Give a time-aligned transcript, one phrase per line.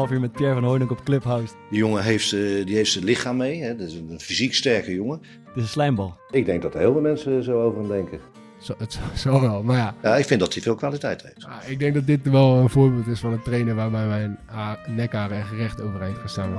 [0.00, 1.54] half uur met Pierre van Hooydonk op Clubhouse.
[1.70, 3.62] Die jongen heeft, eh, die heeft zijn lichaam mee.
[3.62, 3.76] Hè?
[3.76, 5.18] Dat is een fysiek sterke jongen.
[5.20, 6.16] Het is een slijmbal.
[6.30, 8.18] Ik denk dat er heel veel mensen zo over hem denken.
[8.60, 9.94] Zo, het zo wel, maar ja.
[10.02, 11.44] Ja, ik vind dat hij veel kwaliteit heeft.
[11.46, 14.78] Ah, Ik denk dat dit wel een voorbeeld is van een trainer waarbij mijn ha-
[14.88, 16.52] nekharen echt recht overeind gaan staan.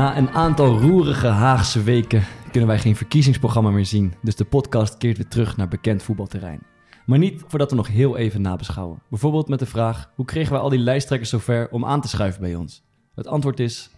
[0.00, 4.14] Na een aantal roerige Haagse weken kunnen wij geen verkiezingsprogramma meer zien.
[4.22, 6.62] Dus de podcast keert weer terug naar bekend voetbalterrein.
[7.06, 9.02] Maar niet voordat we nog heel even nabeschouwen.
[9.10, 12.40] Bijvoorbeeld met de vraag: hoe kregen wij al die lijsttrekkers zover om aan te schuiven
[12.40, 12.82] bij ons?
[13.14, 13.90] Het antwoord is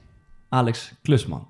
[0.48, 1.48] Alex Klusman.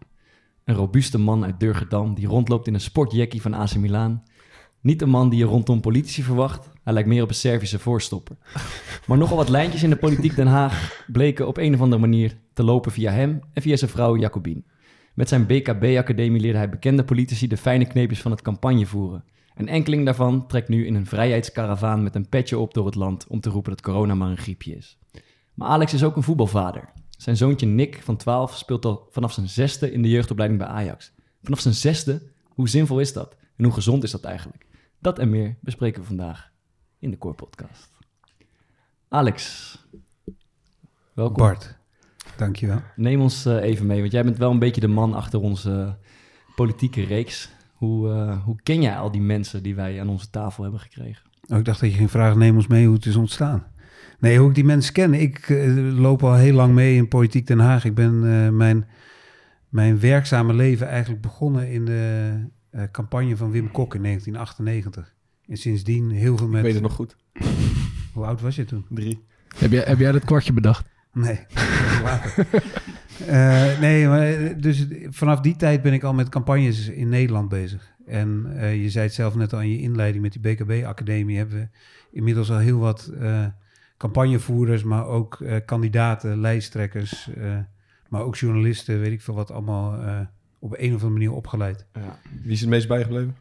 [0.64, 4.22] Een robuuste man uit Durgedam die rondloopt in een sportjackie van AC Milan.
[4.80, 6.68] Niet een man die je rondom politici verwacht.
[6.84, 8.36] Hij lijkt meer op een Servische voorstopper.
[9.06, 12.36] Maar nogal wat lijntjes in de politiek Den Haag bleken op een of andere manier
[12.52, 14.66] te lopen via hem en via zijn vrouw Jacobien.
[15.14, 19.24] Met zijn BKB-academie leerde hij bekende politici de fijne kneepjes van het campagne voeren.
[19.54, 23.26] Een enkeling daarvan trekt nu in een vrijheidskaravaan met een petje op door het land
[23.26, 24.98] om te roepen dat corona maar een griepje is.
[25.54, 26.92] Maar Alex is ook een voetbalvader.
[27.10, 31.12] Zijn zoontje Nick van 12 speelt al vanaf zijn zesde in de jeugdopleiding bij Ajax.
[31.42, 32.22] Vanaf zijn zesde?
[32.48, 33.36] Hoe zinvol is dat?
[33.56, 34.66] En hoe gezond is dat eigenlijk?
[34.98, 36.50] Dat en meer bespreken we vandaag
[36.98, 37.90] in de Core Podcast.
[39.08, 39.78] Alex,
[41.14, 41.36] welkom.
[41.36, 41.78] Bart,
[42.36, 42.82] dankjewel.
[42.96, 45.70] Neem ons eh, even mee, want jij bent wel een beetje de man achter onze
[45.70, 45.92] eh,
[46.54, 47.50] politieke reeks.
[47.72, 51.22] Hoe, eh, hoe ken jij al die mensen die wij aan onze tafel hebben gekregen?
[51.48, 53.66] Oh, ik dacht dat je ging vragen, neem ons mee hoe het is ontstaan.
[54.22, 55.14] Nee, hoe ik die mensen ken.
[55.14, 55.48] Ik
[55.96, 57.84] loop al heel lang mee in Politiek Den Haag.
[57.84, 58.86] Ik ben eh, mijn,
[59.68, 62.34] mijn werkzame leven eigenlijk begonnen in de
[62.70, 65.14] eh, campagne van Wim Kok in 1998.
[65.46, 66.56] En sindsdien heel veel met...
[66.56, 67.16] Ik weet het nog goed.
[68.12, 68.84] Hoe oud was je toen?
[68.88, 69.24] Drie.
[69.58, 70.86] Heb jij, heb jij dat kwartje bedacht?
[71.12, 71.40] Nee,
[73.26, 77.48] Eh, nee, maar eh, dus vanaf die tijd ben ik al met campagnes in Nederland
[77.48, 77.92] bezig.
[78.06, 81.36] En eh, je zei het zelf net al in je inleiding met die BKB-academie...
[81.36, 81.68] hebben we
[82.10, 83.12] inmiddels al heel wat
[83.96, 84.82] campagnevoerders...
[84.82, 87.30] maar ook kandidaten, lijsttrekkers...
[88.08, 89.92] maar ook journalisten, weet ik veel wat, allemaal
[90.58, 91.86] op een of andere manier opgeleid.
[91.92, 92.18] Ja.
[92.42, 93.36] Wie is het meest bijgebleven?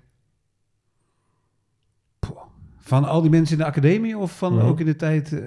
[2.78, 4.66] Van al die mensen in de academie of van Mhm.
[4.66, 5.42] ook in de tijd...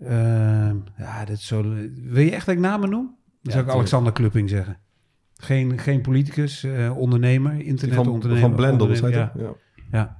[0.00, 1.62] eh, ja, dit zo...
[1.94, 3.16] Wil je echt dat ik namen noem?
[3.42, 3.70] Dan zou ik.
[3.70, 4.78] Alexander Klupping zeggen.
[5.36, 8.40] Geen, geen politicus, eh, ondernemer, Die van, internetondernemer.
[8.40, 9.52] van Blendel, zei ja, Ja.
[9.90, 10.16] ja.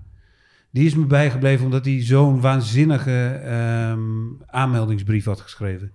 [0.70, 4.00] Die is me bijgebleven omdat hij zo'n waanzinnige ehm,
[4.46, 5.92] aanmeldingsbrief had geschreven.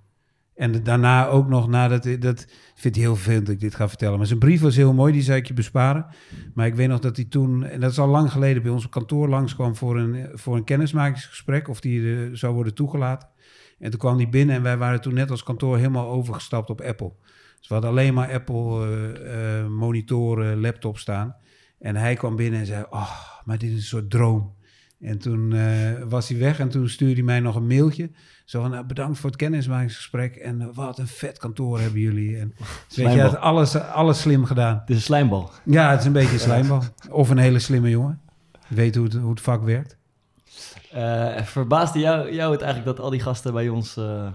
[0.56, 2.04] En daarna ook nog nadat...
[2.20, 4.18] Dat vindt hij heel vervelend dat ik dit ga vertellen.
[4.18, 6.06] Maar zijn brief was heel mooi, die zou ik je besparen.
[6.54, 7.66] Maar ik weet nog dat hij toen...
[7.66, 11.68] En dat is al lang geleden bij ons kantoor langskwam voor een, voor een kennismakingsgesprek.
[11.68, 13.30] Of die eh, zou worden toegelaten.
[13.80, 16.82] En toen kwam hij binnen en wij waren toen net als kantoor helemaal overgestapt op
[16.82, 17.12] Apple.
[17.60, 21.36] Dus we hadden alleen maar Apple eh, eh, monitoren, laptop staan.
[21.80, 23.12] En hij kwam binnen en zei, oh,
[23.46, 24.58] maar dit is een soort droom.
[25.02, 25.70] En toen eh,
[26.10, 28.12] was hij weg en toen stuurde hij mij nog een mailtje.
[28.46, 30.36] Zo van, nou, bedankt voor het kennismakingsgesprek.
[30.36, 32.38] En wat een vet kantoor hebben jullie.
[32.38, 32.54] En
[32.96, 34.80] weet je, alles, alles slim gedaan.
[34.80, 35.52] Het is een slijmbal.
[35.66, 36.84] Ja, het is een beetje een slijmbal.
[37.10, 38.22] Of een hele slimme jongen.
[38.68, 39.99] Weet hoe het, hoe het vak werkt.
[40.92, 44.28] Eh, verbaasde jou, jou het eigenlijk dat al die gasten bij ons eh,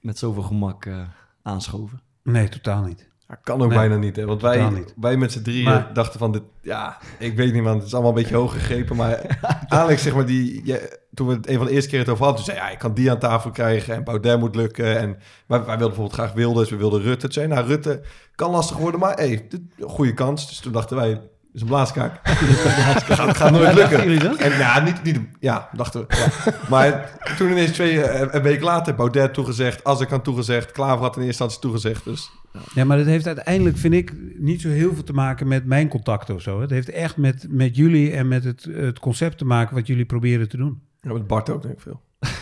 [0.00, 1.00] met zoveel gemak eh,
[1.42, 2.00] aanschoven?
[2.22, 3.08] Nee, totaal niet.
[3.28, 4.24] Ja, kan ook Nee, bijna niet, hè?
[4.24, 4.94] Want wij, niet.
[4.96, 6.42] wij met z'n drieën Maar- dachten van dit...
[6.62, 7.76] Ja, ik weet niet, man.
[7.76, 8.96] Het is allemaal een beetje hoog gegrepen.
[8.96, 10.60] Maar Alex, zeg maar, die...
[10.64, 10.78] ja,
[11.14, 12.44] toen we het een van de eerste keer het over hadden...
[12.44, 14.98] Toen zei ja, ik kan die aan tafel krijgen en Baudet moet lukken.
[14.98, 16.70] En, maar wij wilden bijvoorbeeld graag Wilders.
[16.70, 17.20] We wilden Rutte.
[17.20, 18.02] Toen zei nou, Rutte
[18.34, 20.48] kan lastig worden, maar hey, dit, goede kans.
[20.48, 21.20] Dus toen dachten wij,
[21.54, 22.20] is een blaaskaak.
[22.22, 24.38] gaat, gaat nooit lukken.
[24.38, 26.16] En ja, niet, niet, ja, dachten we.
[26.16, 26.54] Ja.
[26.68, 31.04] Maar toen ineens twee, eh, een week later, Baudet toegezegd, als ik had toegezegd, Klaver
[31.04, 32.04] had in eerste instantie toegezegd.
[32.04, 32.30] Dus
[32.74, 35.88] Ja, maar dat heeft uiteindelijk, vind ik, niet zo heel veel te maken met mijn
[35.88, 36.60] contacten of zo.
[36.60, 40.04] Het heeft echt met, met jullie en met het, het concept te maken wat jullie
[40.04, 40.80] proberen te doen.
[41.00, 42.00] ja, met Bart ook denk ik veel.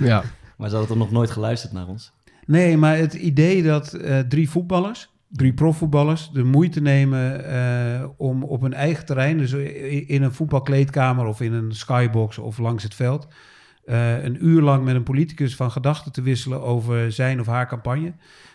[0.00, 0.22] Ja.
[0.56, 2.12] Maar ze hadden toch nog nooit geluisterd naar ons?
[2.46, 8.44] Nee, maar het idee dat eh, drie voetballers, drie profvoetballers, de moeite nemen eh, om
[8.44, 9.52] op hun eigen terrein, dus
[10.06, 13.28] in een voetbalkleedkamer of in een skybox of langs het veld,
[13.84, 17.68] eh, een uur lang met een politicus van gedachten te wisselen over zijn of haar
[17.68, 18.12] campagne.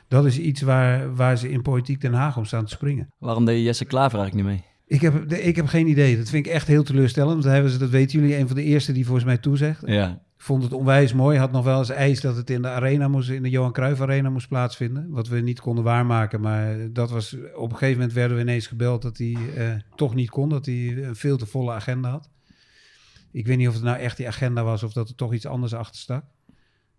[0.07, 3.09] Dat is iets waar, waar ze in Politiek Den Haag om staan te springen.
[3.17, 4.69] Waarom deed Jesse Klaver eigenlijk niet mee?
[4.87, 6.17] Ik heb, ik heb geen idee.
[6.17, 7.33] Dat vind ik echt heel teleurstellend.
[7.33, 9.81] Want hij was, dat weten jullie, een van de eerste die volgens mij toezegt.
[9.85, 11.37] Ja, vond het onwijs mooi.
[11.37, 14.01] Had nog wel eens eis dat het in de arena moest, in de Johan Cruijff
[14.01, 15.09] Arena moest plaatsvinden.
[15.09, 16.41] Wat we niet konden waarmaken.
[16.41, 20.15] Maar dat was, op een gegeven moment werden we ineens gebeld dat hij eh, toch
[20.15, 20.49] niet kon.
[20.49, 22.29] Dat hij een veel te volle agenda had.
[23.31, 25.45] Ik weet niet of het nou echt die agenda was of dat er toch iets
[25.45, 26.23] anders achter stak.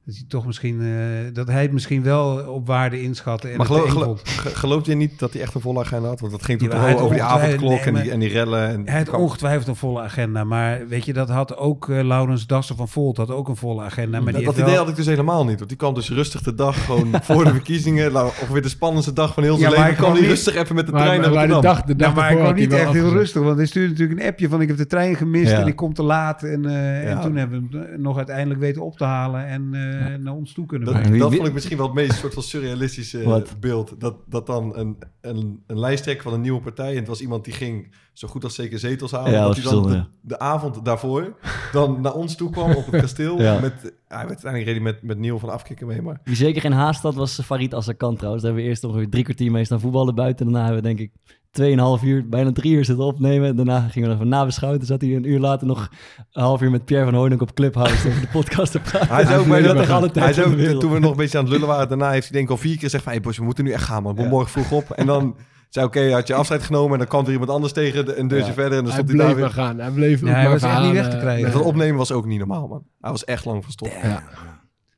[0.04, 3.48] Dat hij toch misschien, eh, dat hij het misschien wel op waarde inschatte.
[3.48, 4.20] En Maar geloof,
[4.54, 6.20] geloof, je niet dat hij echt een volle agenda had?
[6.20, 8.68] Want dat ging toen Ja, hij over die avondklok en, die, en die rellen.
[8.68, 10.44] En Hij had ongetwijfeld een volle agenda.
[10.44, 13.82] Maar weet je, dat had ook eh, Laurens Dassen van Volt had ook een volle
[13.82, 14.20] agenda.
[14.20, 15.56] Maar die dat idee wel- had ik dus helemaal niet.
[15.56, 18.12] Want die kwam dus rustig de dag gewoon voor de verkiezingen.
[18.12, 19.94] nou, Ongeveer de spannendste dag van heel zijn Ja, maar leven.
[19.94, 21.78] hij kwam hij niet- rustig even met de Maar, trein maar, naar maar de Rotterdam.
[21.86, 23.66] dag, de dag Ja, maar ik ervoor kwam hij niet echt heel rustig, want hij
[23.66, 25.60] stuurde natuurlijk een appje van ik heb de trein gemist Ja.
[25.60, 26.42] en ik kom te laat.
[26.42, 30.14] En, eh, en toen hebben we hem nog uiteindelijk weten op te halen en eh,
[30.14, 31.18] naar ons toe kunnen Dat, brengen.
[31.18, 33.60] Dat vond ik misschien wel het meest soort van surrealistische Wat?
[33.60, 34.00] beeld.
[34.00, 36.90] Dat, dat dan een, een, een lijsttrekker van een nieuwe partij...
[36.90, 39.32] en het was iemand die ging zo goed als zeker zetels halen...
[39.32, 41.36] Ja, dat hij dan de, avond daarvoor
[41.72, 43.40] dan naar ons toe kwam op het kasteel.
[43.42, 43.60] Ja.
[43.60, 46.20] Met, ja, uiteindelijk hij met, met Neil van Afkikken mee, maar...
[46.24, 48.42] Wie zeker geen haast had, was Farid Azarkan trouwens.
[48.42, 50.44] Daar hebben we eerst nog drie kwartier mee staan voetballen buiten.
[50.46, 53.56] Daarna hebben we denk ik tweeënhalf uur, bijna drie uur zitten opnemen.
[53.56, 54.78] Daarna gingen we nog even nabeschouwen.
[54.80, 55.88] Toen zat hij een uur later nog
[56.32, 59.14] een half uur met Pierre van Hooydonk op Clubhouse over de podcast te praten.
[59.14, 61.16] Hij zei ook, bij Dat dat, tegen alle hij tijd ook toen we nog een
[61.16, 63.12] beetje aan het lullen waren, daarna heeft hij denk ik al vier keer gezegd van,
[63.12, 64.28] hey boys, we moeten nu echt gaan man, we Ja.
[64.28, 64.90] morgen vroeg op.
[64.90, 65.36] En dan
[65.68, 68.48] zei oké, had je afscheid genomen en dan kwam er iemand anders tegen, een deurtje
[68.48, 68.54] Ja.
[68.54, 69.44] verder en dan Hij stond hij daar bleef weer.
[69.56, 69.78] maar gaan.
[69.78, 71.46] Hij bleef Ja, hij maar was echt niet weg te krijgen.
[71.48, 72.84] eh, Dat opnemen was ook niet normaal man.
[73.00, 74.02] Hij was echt lang van stof.
[74.02, 74.22] Ja.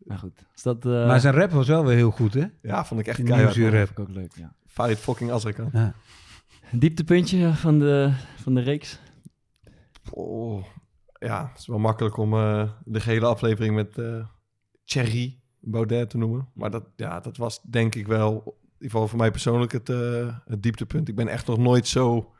[0.05, 0.85] Nou goed, is dat...
[0.87, 2.45] eh, Maar zijn rap was wel weer heel goed, hè?
[2.63, 3.57] Ja, vond ik echt keihard.
[3.57, 3.73] rap.
[3.75, 4.53] vond ik ook leuk, ja.
[4.67, 5.69] Farid fucking Azarkan.
[5.73, 5.95] Ja.
[6.79, 8.99] Dieptepuntje van de, van de reeks.
[10.11, 10.65] Oh,
[11.19, 14.27] ja, het is wel makkelijk om eh, de gehele aflevering met eh
[14.85, 16.49] Thierry Baudet te noemen.
[16.55, 18.37] Maar dat, ja, dat was denk ik wel, in
[18.73, 21.09] ieder geval voor mij persoonlijk, het, eh, het dieptepunt.
[21.09, 22.33] Ik ben echt nog nooit zo,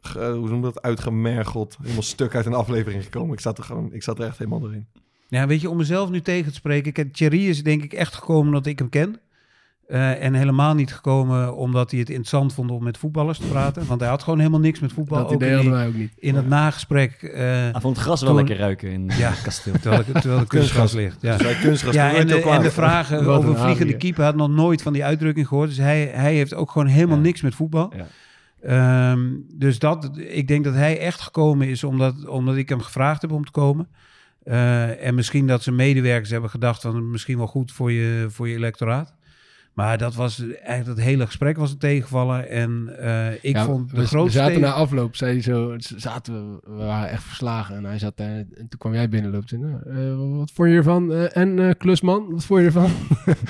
[0.00, 3.32] ge- hoe noem je dat, uitgemergeld, helemaal stuk uit een aflevering gekomen.
[3.32, 4.86] Ik zat er gewoon, ik zat er echt helemaal doorheen.
[5.28, 7.10] Ja, weet je, om mezelf nu tegen te spreken.
[7.10, 9.20] Thierry is denk ik echt gekomen omdat ik hem ken.
[9.92, 13.86] Eh, en helemaal niet gekomen omdat hij het interessant vond om met voetballers te praten.
[13.86, 15.18] Want hij had gewoon helemaal niks met voetbal.
[15.18, 16.12] Dat Ook idee hadden wij ook niet.
[16.16, 19.30] in het nagesprek, eh, Hij vond het gras wel Toen- lekker ruiken in Ja.
[19.30, 19.72] het kasteel.
[19.80, 20.04] terwijl,
[20.38, 21.16] de kunstgras ligt.
[21.22, 21.36] Ja.
[21.36, 23.98] Dus kunstgras Ja, en de, en de vragen Wat over vliegende ja.
[23.98, 25.68] keeper had nog nooit van die uitdrukking gehoord.
[25.68, 27.22] Dus hij, hij heeft ook gewoon helemaal Ja.
[27.22, 27.92] niks met voetbal.
[27.96, 28.06] Ja.
[28.62, 29.20] Ehm,
[29.54, 33.32] dus dat, ik denk dat hij echt gekomen is omdat, omdat ik hem gevraagd heb
[33.32, 33.88] om te komen.
[34.44, 38.48] Eh, en misschien dat zijn medewerkers hebben gedacht van misschien wel goed voor je, voor
[38.48, 39.14] je electoraat.
[39.72, 42.48] Maar dat was eigenlijk het hele gesprek was een tegenvallen.
[42.48, 45.42] En eh, ik Ja, vond de we, we grootste zaten tegen- na afloop, zei hij
[45.42, 47.76] zo, zaten we, we waren echt verslagen.
[47.76, 49.52] En hij zat daar, en toen kwam jij binnenloopt.
[49.52, 51.12] En, eh, wat vond je ervan?
[51.12, 52.90] Eh, en eh, Klusman, wat vond je ervan?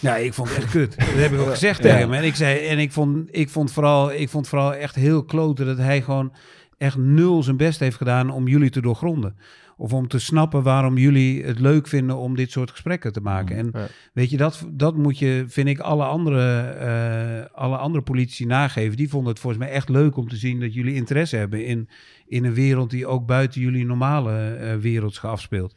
[0.00, 0.96] Ja, ik vond het echt kut.
[0.98, 1.82] Dat heb ik ook gezegd Ja.
[1.82, 2.12] tegen hem.
[2.12, 5.66] En ik zei, en ik vond, ik vond vooral, ik vond vooral echt heel kloten
[5.66, 6.32] dat hij gewoon
[6.78, 9.36] echt nul zijn best heeft gedaan om jullie te doorgronden.
[9.80, 13.56] Of om te snappen waarom jullie het leuk vinden om dit soort gesprekken te maken.
[13.56, 13.86] En Ja.
[14.12, 18.96] weet je, dat, dat moet je, vind ik, alle andere, eh, alle andere politici nageven.
[18.96, 21.88] Die vonden het volgens mij echt leuk om te zien dat jullie interesse hebben in,
[22.26, 25.76] in een wereld die ook buiten jullie normale eh wereld zich afspeelt.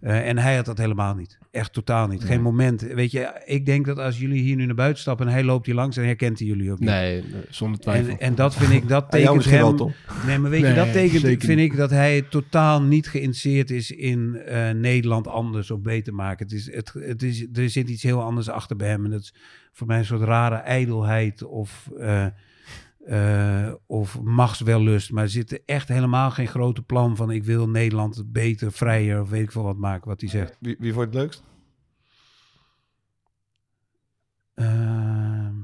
[0.00, 1.38] Eh, en hij had dat helemaal niet.
[1.50, 2.24] Echt totaal niet.
[2.24, 2.80] Geen moment.
[2.80, 5.66] Weet je, ik denk dat als jullie hier nu naar buiten stappen en hij loopt
[5.66, 6.88] hier langs, dan herkent hij jullie ook niet.
[6.88, 8.12] Nee, zonder twijfel.
[8.12, 9.76] En, en dat vind ik, dat tekent wel, hem...
[9.76, 9.92] Tom.
[10.26, 11.72] Nee, maar weet je, dat tekent, vind niet.
[11.72, 16.46] ik dat hij totaal niet geïnteresseerd is in eh, Nederland anders of beter maken.
[16.46, 19.04] Het is, het, het is, er zit iets heel anders achter bij hem.
[19.04, 19.34] En dat is
[19.72, 22.26] voor mij een soort rare ijdelheid of, eh,
[23.08, 25.12] eh, of machtswellust.
[25.12, 29.30] Maar er zit echt helemaal geen grote plan van ik wil Nederland beter, vrijer of
[29.30, 30.56] weet ik veel wat maken wat hij zegt.
[30.60, 31.42] Wie, wie vond het leukst?
[34.54, 35.54] Ehm,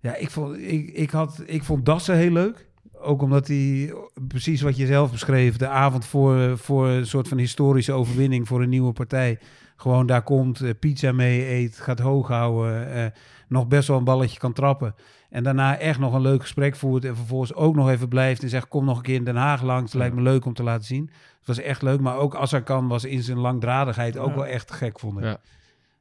[0.00, 2.68] ja, ik vond, ik, ik, had, ik vond Dassen heel leuk.
[2.92, 3.94] Ook omdat hij,
[4.28, 8.62] precies wat je zelf beschreef, de avond voor, voor een soort van historische overwinning voor
[8.62, 9.38] een nieuwe partij.
[9.76, 13.06] Gewoon daar komt, eh, pizza mee eet, gaat hoog houden, eh,
[13.48, 14.94] nog best wel een balletje kan trappen.
[15.34, 18.48] En daarna echt nog een leuk gesprek voert en vervolgens ook nog even blijft en
[18.48, 19.92] zegt, kom nog een keer in Den Haag langs.
[19.92, 21.10] Het lijkt me leuk om te laten zien.
[21.38, 24.46] Het was echt leuk, maar ook als hij kan was in zijn langdradigheid ook wel
[24.46, 25.36] echt gek, vond ik.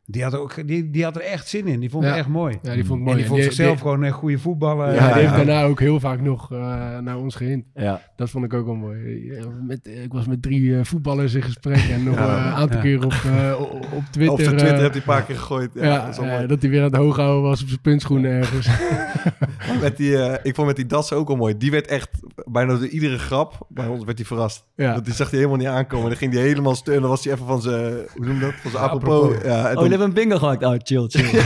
[0.05, 1.79] Die, had ook, die, die had er echt zin in.
[1.79, 2.09] Die vond Ja.
[2.09, 2.57] het echt mooi.
[2.61, 3.17] Ja, die vond En mooi.
[3.17, 4.87] die vond En zichzelf die- gewoon een goede voetballer.
[4.87, 6.57] Ja, Ja, die heeft daarna ook heel vaak nog eh,
[6.99, 7.65] naar ons gehind.
[7.73, 8.01] Ja.
[8.15, 9.25] Dat vond ik ook wel mooi.
[9.33, 12.27] Ja, Met, ik was met drie eh, voetballers in gesprek en nog Ja.
[12.37, 12.83] eh, een aantal Ja.
[12.83, 14.33] keer op, eh, op- Twitter.
[14.33, 15.71] Op Twitter eh, heb hij een paar keer gegooid.
[15.73, 18.31] Ja, ja, dat eh, dat hij weer aan het hoog houden was op zijn puntschoenen
[18.31, 18.67] ergens.
[19.81, 21.57] Met die, eh, ik vond met die das ook al mooi.
[21.57, 22.09] Die werd echt
[22.45, 23.65] bijna door iedere grap.
[23.69, 24.65] Bij ons werd hij verrast.
[24.75, 24.91] Ja.
[24.93, 26.07] Want die zag hij helemaal niet aankomen.
[26.07, 26.99] Dan ging hij helemaal steun.
[27.01, 28.53] Dan was hij even van zijn, hoe noem je dat?
[28.53, 29.23] Van zijn apropos.
[29.23, 29.43] Apropos.
[29.43, 30.63] Ja, en Oh dan hebben een bingo gemaakt.
[30.63, 31.41] Oh, chill, chill.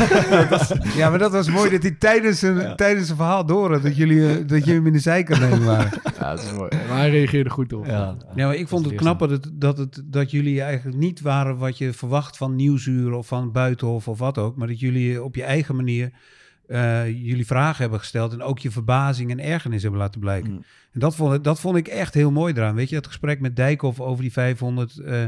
[0.97, 3.95] Ja, maar dat was mooi dat hij tijdens een, tijdens een verhaal door had dat
[3.95, 5.91] jullie, eh, dat jullie hem in de zijkant nemen waren.
[6.19, 6.69] Ja, dat is mooi.
[6.87, 7.85] Maar hij reageerde goed op.
[7.85, 8.15] ja.
[8.35, 11.21] Ja, maar ik vond het is knap dat, het, dat, het, dat jullie eigenlijk niet
[11.21, 14.55] waren wat je verwacht van Nieuwsuur of van Buitenhof of wat ook.
[14.55, 16.11] Maar dat jullie op je eigen manier
[16.67, 20.51] eh, jullie vragen hebben gesteld en ook je verbazing en ergernis hebben laten blijken.
[20.51, 20.63] Mm.
[20.93, 22.75] En dat vond, ik- dat vond ik echt heel mooi eraan.
[22.75, 25.25] Weet je, het gesprek met Dijkhoff over die 500 eh,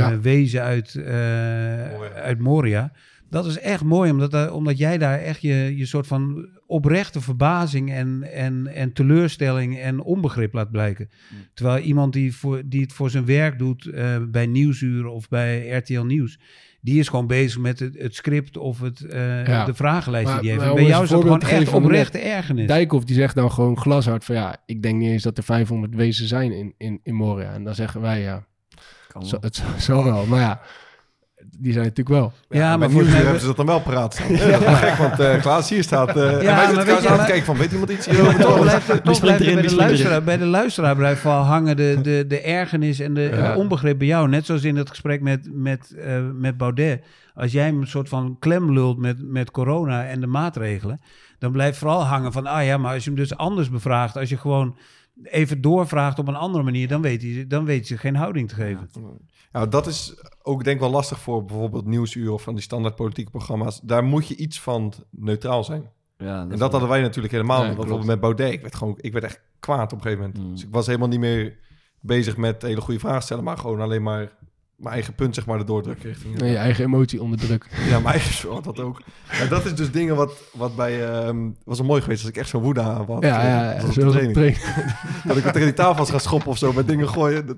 [0.00, 0.12] Ja.
[0.12, 2.92] eh, wezen uit, eh, uit Moria.
[3.30, 7.92] Dat is echt mooi, omdat, omdat jij daar echt je, je soort van oprechte verbazing
[7.92, 11.08] en, en, en teleurstelling en onbegrip laat blijken.
[11.54, 15.68] Terwijl iemand die, voor, die het voor zijn werk doet eh, bij Nieuwsuur of bij
[15.68, 16.38] RTL Nieuws,
[16.80, 19.64] die is gewoon bezig met het, het script of het, Ja.
[19.64, 20.74] de vragenlijst Maar- die hij heeft.
[20.74, 22.66] bij jou is dat gewoon echt oprechte ergernis.
[22.66, 25.94] Dijkhoff die zegt dan gewoon glashard van ja, ik denk niet eens dat er 500
[25.94, 27.52] wezen zijn in, in, in Moria.
[27.52, 28.46] En dan zeggen wij ja,
[29.12, 29.50] Kan zo, wel.
[29.50, 30.26] het zal wel.
[30.26, 30.60] Maar ja,
[31.58, 32.32] die zijn natuurlijk wel.
[32.48, 34.32] Ja, Ja, maar hebben ze dat dan wel paraat staan.
[34.34, 36.08] Ja, dat is gek, want eh Klaas hier staat.
[36.08, 37.90] eh en wij maar zitten weet trouwens je, aan maar- het kijken van, weet iemand
[37.90, 38.36] iets Ja, hierover?
[38.38, 39.86] maar toch blijft, er- toch springt blijft er erin, bij, de erin?
[39.86, 43.52] luisteraar, bij de luisteraar blijft wel hangen de, de, de ergernis en de, Ja.
[43.52, 44.28] de onbegrip bij jou.
[44.28, 47.04] Net zoals in het gesprek met, met, eh, met Baudet.
[47.34, 51.00] Als jij hem een soort van klem lult met, met corona en de maatregelen...
[51.38, 52.46] dan blijft vooral hangen van...
[52.46, 54.16] ah ja, maar als je hem dus anders bevraagt...
[54.16, 54.76] als je gewoon
[55.22, 56.88] even doorvraagt op een andere manier...
[56.88, 58.90] dan weet hij, dan weet hij geen houding te geven.
[59.52, 62.94] Nou, dat is ook denk ik wel lastig voor bijvoorbeeld Nieuwsuur of van die standaard
[62.94, 63.80] politieke programma's.
[63.80, 65.90] Daar moet je iets van neutraal zijn.
[66.18, 67.74] Ja, En is dat wel- hadden wij natuurlijk helemaal Nee, niet.
[67.76, 67.90] klopt.
[67.90, 68.52] Bijvoorbeeld met Baudet.
[68.54, 70.44] Ik werd, gewoon, ik werd echt kwaad op een gegeven moment.
[70.44, 70.50] Mm.
[70.52, 71.58] Dus ik was helemaal niet meer
[72.00, 74.32] bezig met hele goede vragen stellen, maar gewoon alleen maar
[74.82, 76.40] mijn eigen punt zeg maar erdoor drukken richting.
[76.40, 77.66] En je eigen emotie onder druk.
[77.88, 79.02] Ja, mijn eigen soort dat ook.
[79.28, 81.10] En dat is dus dingen wat, wat bij...
[81.10, 83.22] ehm was wel mooi geweest als ik echt zo'n woede aan had.
[83.22, 83.86] Ja, eh, ja, ja.
[83.86, 84.32] de training.
[84.32, 84.58] training.
[85.26, 87.46] Dat ik tegen die tafel was gaan schoppen of zo met dingen gooien.
[87.46, 87.56] Dat,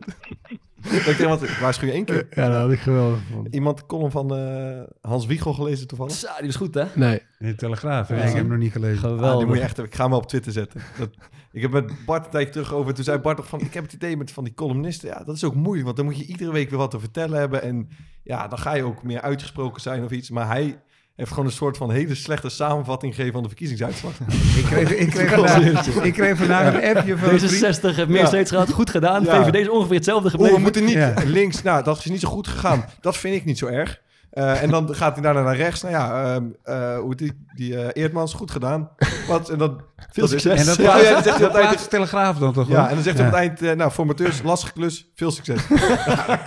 [0.90, 2.26] dat ik iemand, ik waarschuw je één keer.
[2.30, 3.54] Ja, dat had ik geweldig vond.
[3.54, 6.12] Iemand de column van eh, Hans Wiegel gelezen toevallig.
[6.12, 6.84] Zo, die was goed, hè?
[6.94, 7.22] Nee.
[7.38, 8.14] In de Telegraaf, hè?
[8.14, 8.20] Ja.
[8.20, 8.98] ik heb hem nog niet gelezen.
[8.98, 9.30] Geweldig.
[9.30, 10.80] Ah, die moet je echt, ik ga hem op Twitter zetten.
[10.98, 11.10] Dat,
[11.54, 12.94] ik heb met Bart een tijdje terug over.
[12.94, 15.08] Toen zei Bart nog van, ik heb het idee met van die columnisten.
[15.08, 17.38] Ja, dat is ook moeilijk, want dan moet je iedere week weer wat te vertellen
[17.38, 17.62] hebben.
[17.62, 17.88] En
[18.22, 20.30] ja, dan ga je ook meer uitgesproken zijn of iets.
[20.30, 20.80] Maar hij
[21.16, 24.12] heeft gewoon een soort van hele slechte samenvatting gegeven van de verkiezingsuitslag.
[24.58, 27.76] Ik kreeg, ik kreeg, vandaag, ik kreeg vandaag een appje van een vriend.
[27.78, 28.26] D66 heeft meer Ja.
[28.26, 28.70] steeds gehad.
[28.72, 29.24] Goed gedaan.
[29.24, 29.44] Ja.
[29.44, 30.56] VVD is ongeveer hetzelfde Oh, gebleven.
[30.56, 31.14] we moeten niet Ja.
[31.24, 31.62] links.
[31.62, 32.84] Nou, dat is niet zo goed gegaan.
[33.00, 34.00] Dat vind ik niet zo erg.
[34.34, 35.82] Eh, en dan gaat hij daarna naar rechts.
[35.82, 38.88] Nou ja, ehm, eh, hoe heet die, die eh, Eerdmans, goed gedaan.
[39.28, 40.60] Wat, en dan, Veel succes.
[40.60, 42.68] En dat Ja, ja, dan zegt hij dat altijd- plaatst de Telegraaf dan toch?
[42.68, 42.88] Ja, hoor?
[42.88, 43.32] en dan zegt hij Ja.
[43.32, 45.66] op het eind, nou, formateurs, lastige klus, veel succes.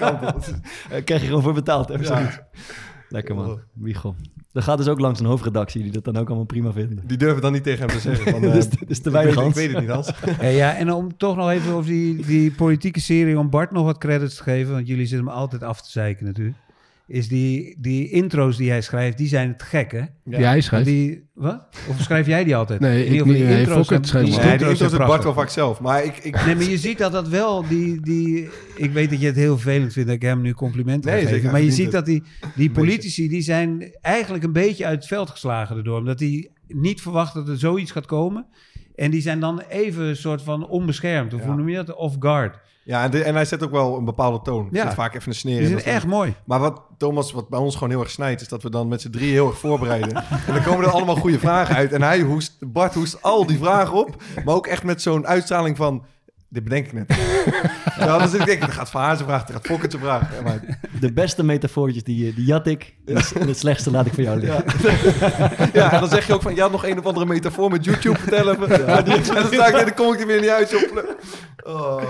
[0.89, 1.87] Daar krijg je gewoon voor betaald.
[1.87, 2.47] Hè, Ja.
[3.09, 3.59] Lekker man.
[3.73, 4.15] Wiegel.
[4.51, 7.01] Dat gaat dus ook langs een hoofdredactie die dat dan ook allemaal prima vinden.
[7.07, 8.31] Die durven dan niet tegen hem te zeggen.
[8.31, 9.55] Van, eh, dus, dus te ik, weinig weet, ik Hans.
[9.55, 10.11] weet het niet, Hans.
[10.41, 13.85] Ja, ja, en om toch nog even over die, die politieke serie, om Bart nog
[13.85, 16.57] wat credits te geven, want jullie zitten hem altijd af te zeiken natuurlijk.
[17.07, 20.01] Is die, die intro's die hij schrijft, die zijn het gek, hè?
[20.23, 20.85] Die hij schrijft.
[20.85, 21.67] Die, wat?
[21.89, 22.79] Of schrijf jij die altijd?
[22.87, 23.35] Nee, ik geval, niet.
[23.35, 25.33] die Nee, intro's Fokker zijn- schrijft die Nee, die intro's intro's zijn doet Bart wel
[25.33, 25.79] vaak zelf.
[25.79, 29.19] Maar ik, ik, Nee, maar je ziet dat dat wel, die, die, ik weet dat
[29.19, 31.61] je het heel vervelend vindt dat ik hem nu complimenten Nee, ga geven, zeker, maar
[31.65, 32.23] je ziet dat die,
[32.55, 37.01] die politici, die zijn eigenlijk een beetje uit het veld geslagen erdoor, omdat die niet
[37.01, 38.45] verwachten dat er zoiets gaat komen.
[38.95, 41.45] En die zijn dan even een soort van onbeschermd, of Ja.
[41.45, 41.95] hoe noem je dat?
[41.95, 42.59] Off guard.
[42.87, 44.67] Ja, en, de- en hij zet ook wel een bepaalde toon.
[44.71, 44.79] Ja.
[44.79, 45.69] Er zit vaak even een sneer in.
[45.71, 46.35] Dat is echt mooi.
[46.45, 49.01] Maar wat Thomas, wat bij ons gewoon heel erg snijdt, is dat we dan met
[49.01, 50.15] z'n drie heel erg voorbereiden.
[50.47, 51.91] en dan komen er allemaal goede vragen uit.
[51.93, 54.15] En hij hoest, Bart hoest al die vragen op,
[54.45, 56.03] maar ook echt met zo'n uitstraling van.
[56.49, 57.17] Dit bedenk ik net.
[57.99, 60.35] ja, dan zit ik denk, er gaat Van Hazen vragen, er gaat Fokker te vragen.
[60.35, 62.95] Ja, maar, De beste metafoortjes die, die jat ik.
[63.05, 64.63] En het- slechtste laat ik voor jou liggen.
[65.79, 67.83] ja, en dan zeg je ook van, je had nog een of andere metafoor met
[67.85, 68.59] YouTube vertellen.
[68.69, 70.69] Ja, die- en dan sta ik dan kom ik er weer niet uit.
[70.69, 70.77] Zo.
[71.63, 72.01] Oh,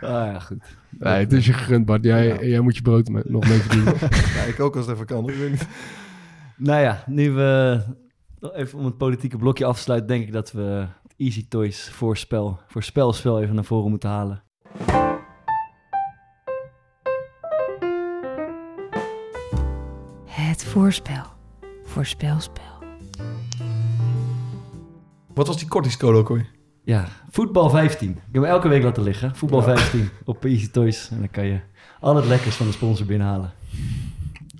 [0.00, 0.08] ja.
[0.08, 0.64] Ah ja, goed.
[0.90, 2.04] Nee, het is je gegund, Bart.
[2.04, 3.94] Jij, jij moet je brood met, nog mee verdienen.
[4.34, 5.28] Ja, ik ook als het even kan.
[5.28, 5.66] Ik weet niet.
[6.56, 7.80] Nou ja, nu we...
[8.54, 10.86] Even om het politieke blokje af te sluiten, denk ik dat we
[11.18, 14.42] Easy Toys voorspel, voorspelspel even naar voren moeten halen.
[20.24, 21.24] Het voorspel.
[21.84, 22.82] Voorspelspel.
[25.34, 26.46] Wat was die kortingscode ook hoor?
[26.84, 28.10] Ja, voetbal 15.
[28.10, 29.36] Ik heb hem elke week laten liggen.
[29.36, 31.10] Voetbal 15 op Easy Toys.
[31.10, 31.60] En dan kan je
[32.00, 33.52] al het lekkers van de sponsor binnenhalen.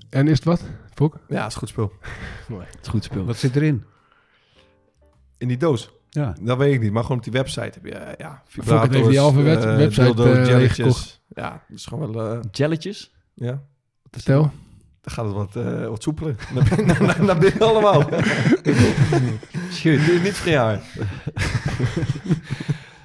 [0.09, 0.63] En is het wat?
[0.93, 1.19] Fok?
[1.27, 1.91] Ja, het is goed spul.
[2.47, 3.25] Het is goed speel.
[3.25, 3.83] Wat zit erin?
[5.37, 5.95] In die doos.
[6.09, 6.35] Ja.
[6.41, 9.09] Dat weet ik niet, maar gewoon op die website heb je, eh, ja, Fokker heeft
[9.09, 11.21] die halve web- eh, website, dildo, eh, jelletjes.
[11.27, 13.11] Ja, dat is gewoon wel, eh, Jelletjes?
[13.33, 13.61] ja,
[14.11, 14.41] Vertel.
[15.01, 16.35] dan gaat het wat, eh, wat soepeler.
[16.53, 18.01] naar, binnen, naar, naar binnen allemaal.
[19.69, 20.05] Schuut.
[20.05, 20.83] Dit is niet verjaard.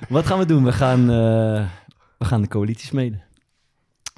[0.08, 0.64] Wat gaan we doen?
[0.64, 1.68] We gaan, eh,
[2.18, 3.22] we gaan de coalitie smeden.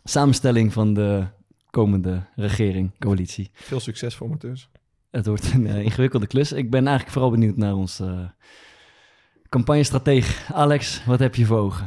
[0.04, 1.24] Samenstelling van de
[1.70, 3.50] komende regering, coalitie.
[3.54, 4.68] Veel succes voor amateurs.
[5.10, 6.52] Het wordt een ingewikkelde klus.
[6.52, 8.20] Ik ben eigenlijk vooral benieuwd naar ons uh,
[9.54, 10.52] campagnestratege.
[10.52, 11.86] Alex, wat heb je voor ogen?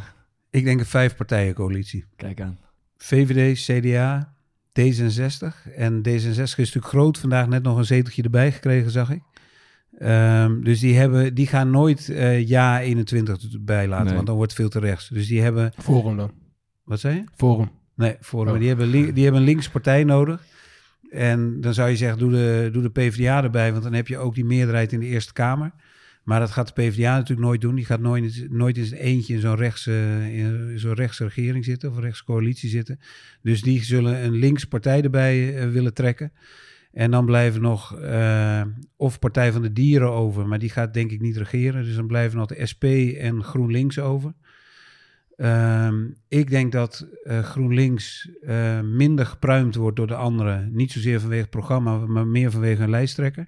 [0.50, 2.06] Ik denk een vijf-partijen-coalitie.
[2.16, 2.58] Kijk aan.
[2.98, 4.34] VVD, CDA,
[4.80, 5.74] D66.
[5.76, 7.18] En D66 is natuurlijk groot.
[7.18, 9.22] Vandaag net nog een zeteltje erbij gekregen, zag ik.
[10.02, 14.14] Um, dus die, hebben, die gaan nooit uh, ja 21 erbij laten, Nee.
[14.16, 15.10] want dan wordt het veel te rechts.
[15.10, 15.72] Dus die hebben...
[15.78, 16.32] Forum dan.
[16.84, 17.24] Wat zei je?
[17.36, 17.70] Forum.
[17.96, 18.50] Nee, voor, Oh.
[18.50, 20.44] maar die hebben, die hebben een linkse partij nodig.
[21.10, 24.18] En dan zou je zeggen, doe de, doe de PvdA erbij, want dan heb je
[24.18, 25.72] ook die meerderheid in de Eerste Kamer.
[26.28, 27.76] Maar dat gaat de PvdA natuurlijk nooit doen.
[27.76, 29.56] Die gaat nooit, nooit in eentje in zo'n
[30.96, 33.00] rechtse, regering zitten of een rechtse coalitie zitten.
[33.42, 36.32] Dus die zullen een linkse partij erbij eh, willen trekken.
[36.92, 38.62] En dan blijven nog eh,
[38.96, 41.84] of Partij van de Dieren over, maar die gaat denk ik niet regeren.
[41.84, 42.84] Dus dan blijven nog de SP
[43.18, 44.34] en GroenLinks over.
[45.36, 48.30] Ehm, ik denk dat eh, GroenLinks
[48.84, 50.70] minder gepruimd wordt door de anderen.
[50.74, 53.48] Niet zozeer vanwege het programma, maar meer vanwege een lijsttrekker.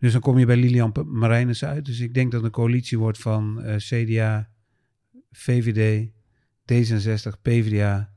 [0.00, 1.84] Dus dan kom je bij Lilian Marijnissen uit.
[1.84, 4.48] Dus ik denk dat het een coalitie wordt van eh, CDA,
[5.32, 6.08] VVD,
[6.72, 8.10] D66, PvdA,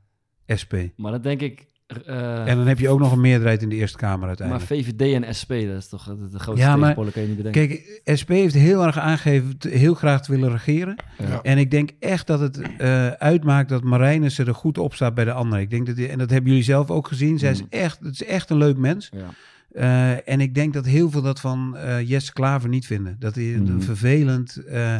[0.60, 0.74] SP.
[0.96, 1.66] Maar dat denk ik...
[1.86, 4.66] eh, En dan heb je ook nog een meerderheid in de Eerste Kamer maar uiteindelijk.
[4.66, 7.36] VVD en SP, dat is toch de, de grootste Ja, maar- tegenpolen, kan je niet
[7.36, 7.68] bedenken.
[7.68, 10.96] Kijk, SP heeft heel erg aangegeven te- heel graag te willen regeren.
[11.18, 11.42] Ja.
[11.42, 15.24] En ik denk echt dat het eh, uitmaakt dat Marijnissen er goed op staat bij
[15.24, 15.60] de anderen.
[15.62, 17.38] Ik denk dat die, en dat hebben jullie zelf ook gezien.
[17.38, 17.66] Zij is Mm.
[17.70, 19.08] echt, het is echt een leuk mens.
[19.12, 19.28] Ja.
[19.74, 23.16] Eh, en ik denk dat heel veel dat van eh Jesse Klaver niet vinden.
[23.18, 23.70] Dat hij Mhm.
[23.72, 24.96] een vervelend, eh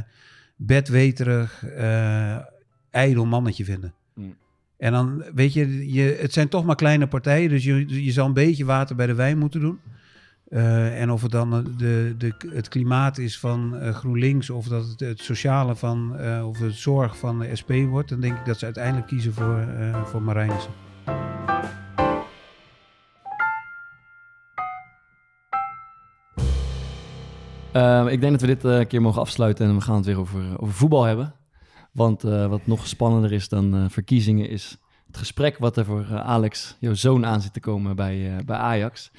[0.56, 1.64] bedweterig,
[2.90, 3.92] ijdel mannetje vinden.
[4.14, 4.34] Mm.
[4.76, 8.26] En dan, weet je, je, het zijn toch maar kleine partijen, dus je, je zal
[8.26, 9.78] een beetje water bij de wijn moeten doen.
[10.94, 15.20] En of het dan de, de, het klimaat is van GroenLinks of dat het, het
[15.20, 19.06] sociale van, of het zorg van de SP wordt, dan denk ik dat ze uiteindelijk
[19.06, 19.68] kiezen voor,
[20.04, 20.72] voor Marijnissen.
[27.74, 30.18] Eh, ik denk dat we dit eh, keer mogen afsluiten en we gaan het weer
[30.18, 31.34] over, over voetbal hebben.
[31.92, 36.00] Want eh, wat nog spannender is dan eh, verkiezingen is het gesprek wat er voor
[36.10, 39.10] eh, Alex, jouw zoon, aan zit te komen bij, eh, bij Ajax.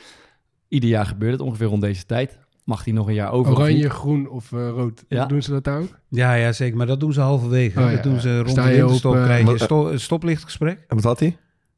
[0.68, 2.40] Ieder jaar gebeurt het ongeveer rond deze tijd.
[2.64, 3.54] Mag hij nog een jaar over?
[3.54, 5.04] Oranje, groen of eh, rood.
[5.08, 5.26] Ja.
[5.26, 6.00] Doen ze dat daar ook?
[6.10, 6.78] Ja, ja, zeker.
[6.78, 7.80] Maar dat doen ze halverwege.
[7.80, 9.16] Oh, ja, dat doen ze rond Sta de winterstop.
[9.16, 10.86] eh, krijg je een sto- een stoplichtgesprek.
[10.88, 11.38] En wat had hij?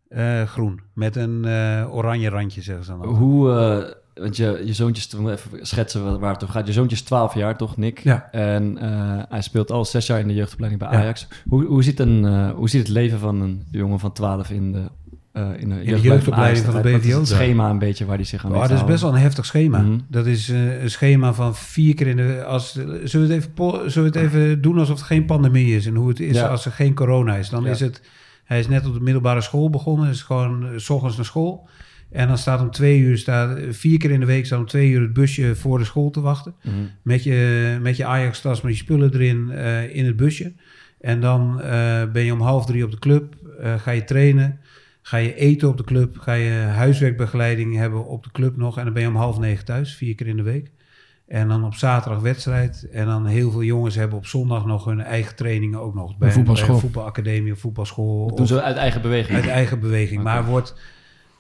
[0.10, 0.82] Eh, groen.
[0.94, 3.06] Met een eh, oranje randje, zeggen ze dan.
[3.06, 6.68] Hoe, eh, want je, je zoontje, is- even schetsen waar- het over gaat.
[6.68, 8.00] Je zoontje is 12 jaar, toch, Nick?
[8.00, 8.28] Ja.
[8.32, 10.98] En eh, hij speelt al zes jaar in de jeugdopleiding bij Ja.
[11.00, 11.28] Ajax.
[11.48, 14.72] Hoe, hoe, ziet een, eh, hoe ziet het leven van een jongen van 12 in
[14.72, 14.84] de,
[15.32, 18.54] eh in de, jeugdopleiding van de BVO Het schema een beetje waar hij zich aan
[18.56, 19.80] Oh, dat is best wel een heftig schema.
[19.82, 19.98] Mhm.
[20.08, 22.44] Dat is eh, een schema van vier keer in de...
[22.44, 25.76] Als, zullen, we het even, po- zullen we het even doen alsof het geen pandemie
[25.76, 25.86] is?
[25.86, 26.48] En hoe het is Ja.
[26.48, 27.50] als er geen corona is?
[27.50, 27.70] Dan Ja.
[27.70, 28.02] is het...
[28.44, 30.10] Hij is net op de middelbare school begonnen.
[30.10, 31.68] is gewoon eh, s ochtends naar school.
[32.12, 33.18] En dan staat om twee uur...
[33.18, 36.10] Staat, vier keer in de week staat om twee uur het busje voor de school
[36.10, 36.56] te wachten.
[36.64, 36.76] Mhm.
[37.02, 40.54] Met je, met je Ajax-tas, met je spullen erin eh, in het busje.
[41.00, 43.36] En dan eh, ben je om half drie op de club.
[43.60, 44.60] eh, ga je trainen.
[45.02, 46.18] Ga je eten op de club.
[46.18, 48.78] Ga je huiswerkbegeleiding hebben op de club nog.
[48.78, 50.72] En dan ben je om half negen thuis, vier keer in de week.
[51.28, 52.88] En dan op zaterdag wedstrijd.
[52.92, 56.18] En dan heel veel jongens hebben op zondag nog hun eigen trainingen ook nog.
[56.18, 58.28] Bij, een voetbalacademie of voetbalschool.
[58.28, 59.38] Dat doen ze uit eigen beweging.
[59.38, 60.24] uit eigen beweging.
[60.24, 60.76] Maar wordt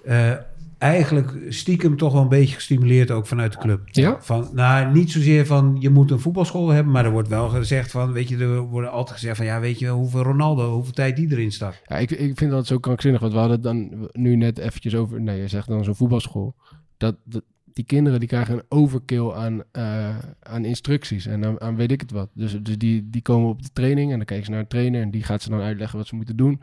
[0.07, 0.31] eh,
[0.77, 3.81] eigenlijk stiekem toch wel een beetje gestimuleerd ook vanuit de club.
[3.85, 4.17] Ja?
[4.21, 7.91] Van, nou, niet zozeer van je moet een voetbalschool hebben, maar er wordt wel gezegd
[7.91, 10.93] van, weet je, er wordt altijd gezegd van, ja, weet je wel hoeveel Ronaldo, hoeveel
[10.93, 11.81] tijd die erin stak.
[11.85, 13.21] Ja, ik, ik vind dat zo krankzinnig.
[13.21, 15.21] Want we hadden dan nu net eventjes over...
[15.21, 16.55] Nee, je zegt dan zo'n voetbalschool.
[16.97, 17.43] Dat, dat,
[17.73, 21.25] die kinderen die krijgen een overkill aan, eh, aan instructies.
[21.25, 22.29] En aan, aan weet ik het wat.
[22.33, 25.01] Dus, dus die, die komen op de training en dan kijken ze naar een trainer.
[25.01, 26.61] En die gaat ze dan uitleggen wat ze moeten doen.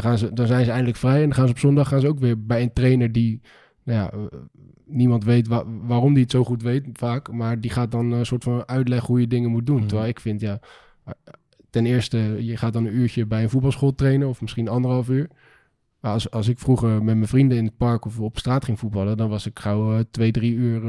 [0.00, 1.16] Dan, gaan ze, dan zijn ze eindelijk vrij.
[1.16, 3.40] En dan gaan ze op zondag gaan ze ook weer bij een trainer die...
[3.82, 4.38] Nou ja, eh,
[4.86, 7.32] niemand weet wa- waarom die het zo goed weet vaak.
[7.32, 9.76] Maar die gaat dan een soort van uitleggen hoe je dingen moet doen.
[9.78, 9.86] Mhm.
[9.86, 10.58] Terwijl ik vind, ja...
[11.04, 11.12] eh,
[11.70, 14.28] Ten eerste, je gaat dan een uurtje bij een voetbalschool trainen.
[14.28, 15.28] Of misschien anderhalf uur.
[16.00, 18.78] Maar als, als ik vroeger met mijn vrienden in het park of op straat ging
[18.78, 20.80] voetballen, dan was ik gauw eh, twee, drie uur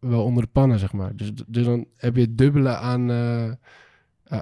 [0.00, 1.16] wel onder de pannen, zeg maar.
[1.16, 3.10] Dus, dus dan heb je het dubbele aan,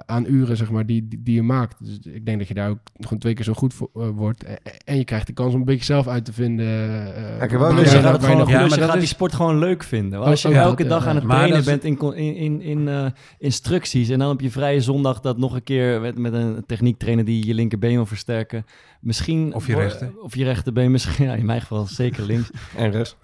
[0.05, 1.75] aan uren, zeg maar, die, die, die je maakt.
[1.85, 4.43] Dus ik denk dat je daar ook gewoon twee keer zo goed voor, eh, wordt.
[4.43, 6.65] En, en je krijgt de kans om een beetje zelf uit te vinden.
[6.65, 8.99] eh, wel waar Dus Ja, je gaat, het gewoon, nog- ja, dus maar je gaat
[8.99, 10.19] die sport gewoon leuk vinden.
[10.19, 11.09] Want als je Oh, oh, elke dat, dag ja.
[11.09, 13.05] aan het Maar trainen is- bent in, in, in, in eh,
[13.37, 16.97] instructies en dan op je vrije zondag dat nog een keer met, met een techniek
[16.97, 18.65] trainen die je linkerbeen wil versterken.
[19.03, 20.11] Misschien, Of je rechter.
[20.21, 22.49] Of je rechterbeen, misschien, ja, in mijn geval zeker links.
[22.77, 23.17] En rest.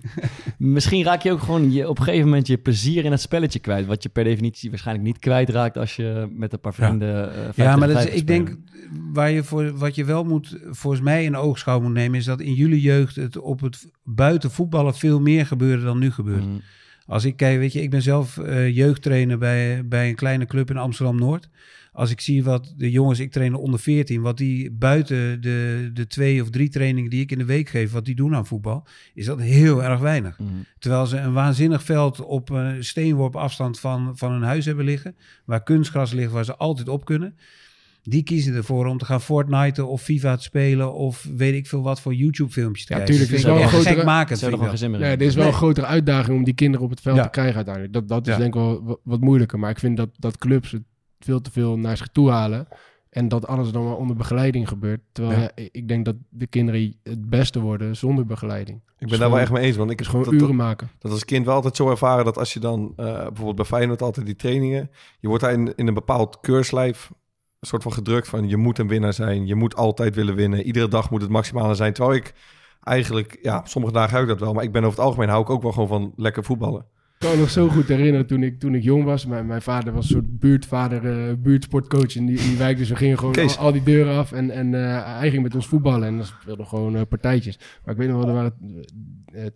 [0.58, 3.58] misschien raak je ook gewoon je, op een gegeven moment je plezier in het spelletje
[3.58, 3.86] kwijt.
[3.86, 7.34] Wat je per definitie waarschijnlijk niet kwijtraakt als je met een paar vrienden...
[7.34, 8.56] eh, Ja, tegen maar dat is, ik denk,
[9.12, 12.40] waar je voor, wat je wel moet, volgens mij in oogschouw moet nemen, is dat
[12.40, 16.44] in jullie jeugd het op het buiten voetballen veel meer gebeurde dan nu gebeurt.
[16.46, 16.58] Mhm.
[17.08, 20.70] Als ik kijk, weet je, ik ben zelf eh, jeugdtrainer bij, bij een kleine club
[20.70, 21.48] in Amsterdam-Noord.
[21.92, 26.06] Als ik zie wat de jongens, ik train onder 14, wat die buiten de, de
[26.06, 28.86] twee of drie trainingen die ik in de week geef, wat die doen aan voetbal,
[29.14, 30.38] is dat heel erg weinig.
[30.38, 30.48] Mhm.
[30.78, 35.16] Terwijl ze een waanzinnig veld op een steenworp afstand van, van hun huis hebben liggen,
[35.44, 37.36] waar kunstgras ligt, waar ze altijd op kunnen.
[38.08, 41.82] Die kiezen ervoor om te gaan Fortnite of FIFA te spelen of weet ik veel
[41.82, 43.14] wat voor YouTube-filmpjes te Ja, kijken.
[43.16, 44.04] tuurlijk, Dat het is wel een grotere-
[44.62, 45.00] er geen zin meer.
[45.00, 45.52] Nee, er is wel Nee.
[45.52, 47.22] een grotere uitdaging om die kinderen op het veld Ja.
[47.22, 47.94] te krijgen uiteindelijk.
[47.94, 48.38] Dat, dat is Ja.
[48.38, 49.58] denk ik wel wa- wat moeilijker.
[49.58, 50.82] Maar ik vind dat, dat clubs het
[51.18, 52.68] veel te veel naar zich toe halen.
[53.10, 55.00] En dat alles dan maar onder begeleiding gebeurt.
[55.12, 55.50] Terwijl Ja.
[55.54, 58.80] ja, ik denk dat de kinderen het beste worden zonder begeleiding.
[58.98, 60.56] Ik ben daar wel echt mee eens, want ik heb is gewoon dat, uren dat,
[60.56, 60.88] maken.
[60.98, 64.02] dat als kind wel altijd zo ervaren dat als je dan eh, bijvoorbeeld bij Feyenoord
[64.02, 64.90] altijd die trainingen,
[65.20, 67.10] je wordt daar in, in een bepaald keurslijf
[67.60, 70.62] een soort van gedrukt van je moet een winnaar zijn, je moet altijd willen winnen,
[70.62, 71.92] iedere dag moet het maximale zijn.
[71.92, 72.32] Terwijl ik
[72.82, 75.42] eigenlijk, ja, sommige dagen heb ik dat wel, maar ik ben over het algemeen hou
[75.42, 76.86] ik ook wel gewoon van lekker voetballen.
[77.18, 79.26] Ik kan me nog zo goed herinneren toen ik, toen ik jong was.
[79.26, 82.76] Mijn, mijn vader was een soort buurtvader, eh, buurtsportcoach in die, die wijk.
[82.78, 84.32] Dus we gingen gewoon al, al die deuren af.
[84.32, 86.08] En, en eh, hij ging met ons voetballen.
[86.08, 87.58] En dan speelden we gewoon eh, partijtjes.
[87.84, 88.54] Maar ik weet nog wel, er waren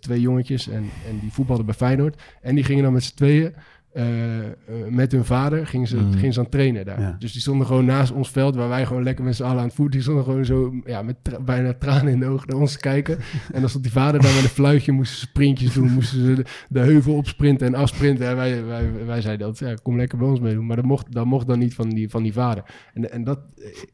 [0.01, 0.69] twee jongetjes.
[0.69, 2.23] En, en die voetbalden bij Feyenoord.
[2.41, 3.55] En die gingen dan met z'n tweeën.
[3.95, 4.53] Eh, eh,
[4.89, 6.13] met hun vader gingen ze, Mhm.
[6.13, 7.01] gingen ze aan trainen daar.
[7.01, 7.17] Ja.
[7.19, 9.65] Dus die stonden gewoon naast ons veld, waar wij gewoon lekker met z'n allen aan
[9.67, 9.93] het voeten.
[9.95, 12.79] Die stonden gewoon zo ja, met tra- bijna tranen in de ogen naar ons te
[12.79, 13.19] kijken.
[13.53, 16.35] En dan stond die vader daar met een fluitje, moesten ze sprintjes doen, moesten ze
[16.35, 18.27] de, de heuvel opsprinten en afsprinten.
[18.29, 20.67] En wij, wij, wij zeiden dat, ja, kom lekker bij ons meedoen.
[20.67, 22.65] Maar dat mocht, dat mocht dan niet van die, van die vader.
[22.95, 23.39] En, en dat,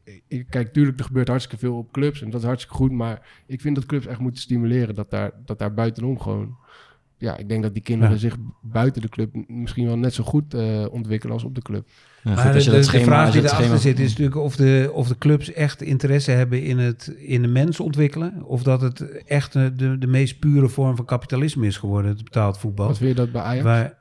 [0.03, 2.91] ik- ik, kijk, tuurlijk, er gebeurt hartstikke veel op clubs en dat is hartstikke goed.
[2.91, 6.57] Maar ik vind dat clubs echt moeten stimuleren dat daar, dat daar buitenom gewoon...
[7.19, 8.19] Ja, ik denk dat die kinderen Ja.
[8.19, 11.87] zich buiten de club misschien wel net zo goed eh, ontwikkelen als op de club.
[12.23, 13.79] Ja, goed, Maar als je de, dat de schema- vraag als je die dat erachter
[13.79, 17.41] schema- zit is natuurlijk of de, of de clubs echt interesse hebben in, het, in
[17.41, 18.43] de mens ontwikkelen.
[18.43, 22.23] Of dat het echt de, de, de meest pure vorm van kapitalisme is geworden, het
[22.23, 22.87] betaald voetbal.
[22.87, 23.63] Wat vind je dat bij Ajax?
[23.63, 23.97] Waar,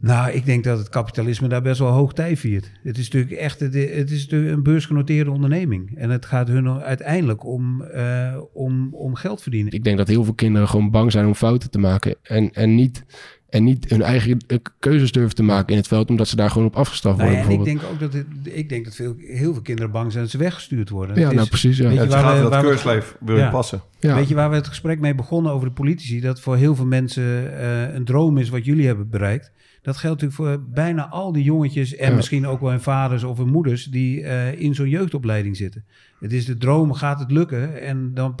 [0.00, 2.72] nou, ik denk dat het kapitalisme daar best wel hoog tij viert.
[2.82, 5.96] Het is natuurlijk echt het, het is natuurlijk een beursgenoteerde onderneming.
[5.96, 9.72] En het gaat hun uiteindelijk om, eh, om, om geld verdienen.
[9.72, 12.14] Ik denk dat heel veel kinderen gewoon bang zijn om fouten te maken.
[12.22, 13.04] En, en, niet,
[13.48, 16.50] en niet hun eigen eh, keuzes durven te maken in het veld, omdat ze daar
[16.50, 17.48] gewoon op afgestraft Nou worden.
[17.48, 20.10] ja, en ik denk ook dat, het, ik denk dat veel, heel veel kinderen bang
[20.12, 21.16] zijn dat ze weggestuurd worden.
[21.16, 21.76] ja, Het nou is- precies.
[21.76, 21.82] Ja.
[21.84, 23.50] Weet Ja, je het waar gaat we- dat keurslijf wil je Ja.
[23.50, 23.80] passen.
[24.00, 24.14] Ja.
[24.14, 26.20] Weet je waar we het gesprek mee begonnen over de politici?
[26.20, 29.52] Dat voor heel veel mensen eh, een droom is wat jullie hebben bereikt.
[29.88, 32.16] Dat geldt natuurlijk voor bijna al die jongetjes en Ja.
[32.16, 35.84] misschien ook wel hun vaders of hun moeders die eh, in zo'n jeugdopleiding zitten.
[36.20, 37.80] Het is de droom, gaat het lukken?
[37.82, 38.34] En dan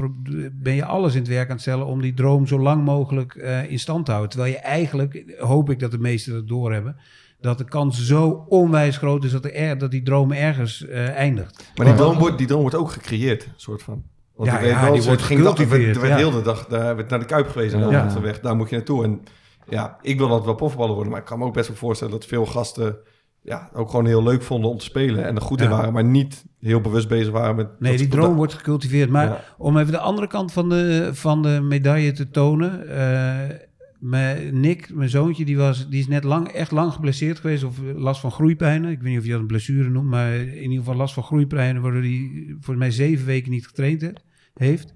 [0.52, 3.34] ben je alles in het werk aan het stellen om die droom zo lang mogelijk
[3.34, 4.30] eh, in stand te houden.
[4.32, 6.96] Terwijl je eigenlijk, hoop ik dat de meesten dat doorhebben,
[7.40, 11.72] dat de kans zo onwijs groot is dat, er dat die droom ergens eh, eindigt.
[11.76, 14.02] Maar die droom, wordt, die droom wordt ook gecreëerd, soort van.
[14.36, 16.20] Want Ja, ik weet ja, wel, die wordt ging dat- er werd- gecultiveerd, Er werd
[16.20, 16.26] ja.
[16.28, 18.20] heel de dag daar werd naar de Kuip geweest en dan Ja.
[18.20, 19.04] weg, daar moet je naartoe.
[19.04, 19.20] En
[19.68, 22.12] ja, ik wil dat wel profvoetballer worden, maar ik kan me ook best wel voorstellen
[22.12, 22.96] dat veel gasten
[23.42, 26.04] ja, ook gewoon heel leuk vonden om te spelen en er goed in waren, maar
[26.04, 27.80] niet heel bewust bezig waren met...
[27.80, 29.10] Nee, die droom wordt gecultiveerd.
[29.10, 29.44] Maar Ja.
[29.58, 32.88] om even de andere kant van de, van de medaille te tonen.
[32.88, 33.56] eh,
[33.98, 37.64] mijn Nick, mijn zoontje, die, was, die is net lang, echt lang geblesseerd geweest.
[37.64, 38.90] Of last van groeipijnen.
[38.90, 40.08] Ik weet niet of je dat een blessure noemt.
[40.10, 41.82] Maar in ieder geval last van groeipijnen.
[41.82, 44.12] Waardoor hij volgens mij zeven weken niet getraind he-
[44.54, 44.94] heeft.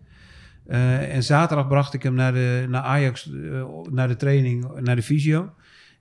[0.66, 4.96] Eh, en zaterdag bracht ik hem naar, de, naar Ajax, eh, naar de training, naar
[4.96, 5.52] de fysio.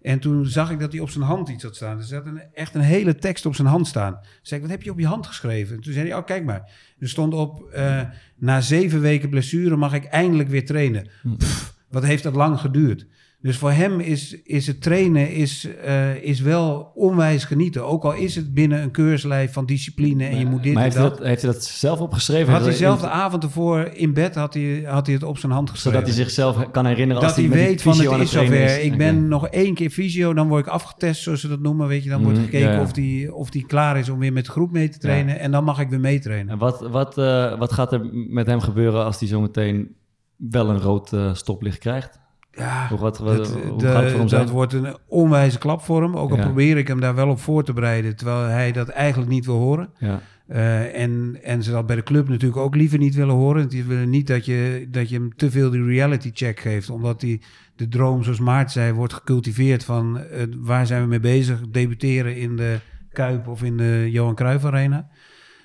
[0.01, 1.97] En toen zag ik dat hij op zijn hand iets had staan.
[1.97, 4.13] Er zat een, echt een hele tekst op zijn hand staan.
[4.13, 5.75] Toen zei ik, wat heb je op je hand geschreven?
[5.75, 6.71] En toen zei hij, oh kijk maar.
[6.99, 8.01] Er stond op, eh,
[8.35, 11.09] na zeven weken blessure mag ik eindelijk weer trainen.
[11.37, 13.05] Pff, wat heeft dat lang geduurd?
[13.41, 17.85] Dus voor hem is, is het trainen is, eh, is wel onwijs genieten.
[17.85, 20.89] Ook al is het binnen een keurslijf van discipline en je moet dit maar en
[20.89, 21.17] heeft hij, dat.
[21.17, 22.53] dat, heeft hij dat zelf opgeschreven?
[22.53, 25.51] Had hij zelf de avond ervoor in bed had hij, had hij het op zijn
[25.51, 25.99] hand geschreven.
[25.99, 28.83] Zodat hij zichzelf kan herinneren als Dat hij met die weet van het is zover.
[28.83, 31.87] Ik ben nog één keer fysio, dan word ik afgetest, zoals ze dat noemen.
[31.87, 32.81] Weet je, dan wordt Mhm, gekeken ja, ja.
[32.81, 35.39] of die, of die klaar is om weer met de groep mee te trainen.
[35.39, 36.53] En dan mag ik weer meetrainen.
[36.53, 39.95] En wat, wat, eh, wat gaat er met hem gebeuren als hij zometeen
[40.37, 42.19] wel een rood eh, stoplicht krijgt?
[42.51, 44.41] Ja, Hoe, wat, wat, dat, hoe gaat het voor hem zijn?
[44.41, 46.15] dat wordt een onwijze klap voor hem.
[46.17, 46.43] Ook al Ja.
[46.43, 49.57] probeer ik hem daar wel op voor te bereiden, terwijl hij dat eigenlijk niet wil
[49.57, 49.89] horen.
[49.97, 50.21] Ja.
[50.47, 53.67] Eh, en, en ze dat bij de club natuurlijk ook liever niet willen horen.
[53.69, 56.89] Die willen niet dat je, dat je hem te veel die reality check geeft.
[56.89, 57.41] Omdat die,
[57.75, 61.59] de droom, zoals Maart zei, wordt gecultiveerd van eh, waar zijn we mee bezig?
[61.69, 62.79] Debuteren in de
[63.11, 65.07] Kuip of in de Johan Cruijff Arena.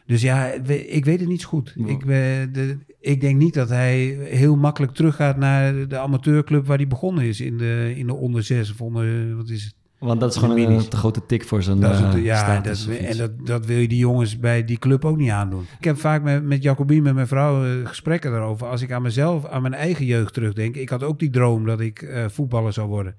[0.06, 0.46] Dus ja,
[0.86, 1.72] ik weet het niet zo goed.
[1.76, 1.86] Ja.
[1.86, 2.06] Ik, eh,
[2.52, 7.24] de, ik denk niet dat hij heel makkelijk teruggaat naar de amateurclub waar hij begonnen
[7.24, 7.40] is.
[7.40, 9.74] In de, in de onder zes of onder, wat is het?
[9.98, 10.82] Want dat is gewoon Minis.
[10.84, 13.66] een te grote tik voor zo'n Dat is het- eh, ja, dat, en dat, dat
[13.66, 15.64] wil je die jongens bij die club ook niet aandoen.
[15.78, 18.66] Ik heb vaak met, met Jacobien, met mijn vrouw, eh, gesprekken daarover.
[18.66, 20.76] Als ik aan mezelf, aan mijn eigen jeugd terugdenk.
[20.76, 23.14] Ik had ook die droom dat ik eh, voetballer zou worden.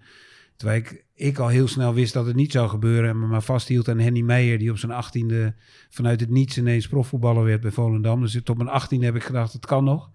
[0.57, 3.09] Terwijl ik, ik al heel snel wist dat het niet zou gebeuren.
[3.09, 5.55] En me maar vasthield aan Henny Meijer, die op zijn achttiende
[5.89, 8.21] vanuit het niets ineens profvoetballer werd bij Volendam.
[8.21, 10.11] Dus tot mijn achttiende heb ik gedacht, het kan nog.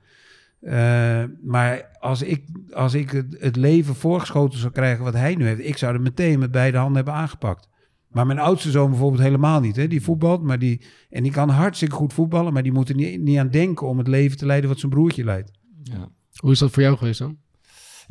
[0.61, 5.46] Eh, maar als ik, als ik het, het leven voorgeschoten zou krijgen wat hij nu
[5.46, 7.68] heeft, ik zou er meteen met beide handen hebben aangepakt.
[8.09, 9.76] Maar mijn oudste zoon bijvoorbeeld helemaal niet.
[9.76, 9.88] Hè?
[9.88, 13.20] Die voetbalt, maar die, en die kan hartstikke goed voetballen, maar die moet er niet,
[13.20, 15.50] niet aan denken om het leven te leiden wat zijn broertje leidt.
[15.83, 16.09] Ja.
[16.37, 17.37] Hoe is dat voor jou geweest dan?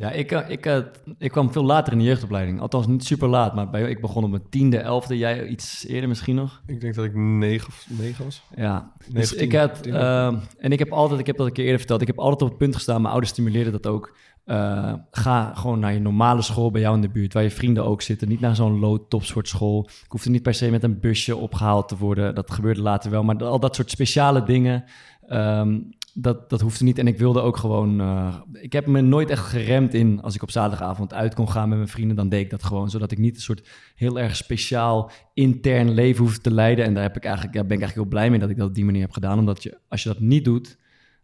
[0.02, 0.78] Ja, ik, eh, ik, eh,
[1.18, 2.60] ik kwam veel later in de jeugdopleiding.
[2.60, 5.18] Althans, niet super laat, maar bij, ik begon op mijn tiende, elfde.
[5.18, 6.62] Jij iets eerder misschien nog?
[6.66, 8.42] Ik denk dat ik negen, of negen was.
[8.56, 9.94] Ja, dus 19, ik had, 10.
[9.94, 12.42] ehm, en ik heb altijd, ik heb dat een keer eerder verteld, ik heb altijd
[12.42, 14.16] op het punt gestaan, mijn ouders stimuleerden dat ook.
[14.44, 17.84] Eh, ga gewoon naar je normale school bij jou in de buurt, waar je vrienden
[17.84, 18.28] ook zitten.
[18.28, 19.88] Niet naar zo'n low topsport school.
[20.04, 22.34] Ik hoefde niet per se met een busje opgehaald te worden.
[22.34, 24.84] Dat gebeurde later wel, maar al dat soort speciale dingen,
[25.26, 25.78] ehm,
[26.14, 26.98] dat, dat hoefde niet.
[26.98, 30.42] En ik wilde ook gewoon, eh, ik heb me nooit echt geremd in, als ik
[30.42, 33.18] op zaterdagavond uit kon gaan met mijn vrienden, dan deed ik dat gewoon, zodat ik
[33.18, 36.84] niet een soort heel erg speciaal intern leven hoefde te leiden.
[36.84, 38.68] En daar heb ik eigenlijk, ja, ben ik eigenlijk heel blij mee dat ik dat
[38.68, 40.78] op die manier heb gedaan, omdat je, als je dat niet doet,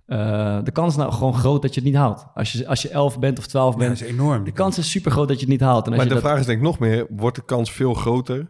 [0.07, 2.27] eh, de kans is nou gewoon groot dat je het niet haalt.
[2.35, 4.45] Als je, als je 11 bent of 12 Ja, dat bent, is enorm.
[4.45, 5.87] de kans is super groot dat je het niet haalt.
[5.87, 7.71] En als Maar je de dat, vraag is denk ik nog meer, wordt de kans
[7.73, 8.47] veel groter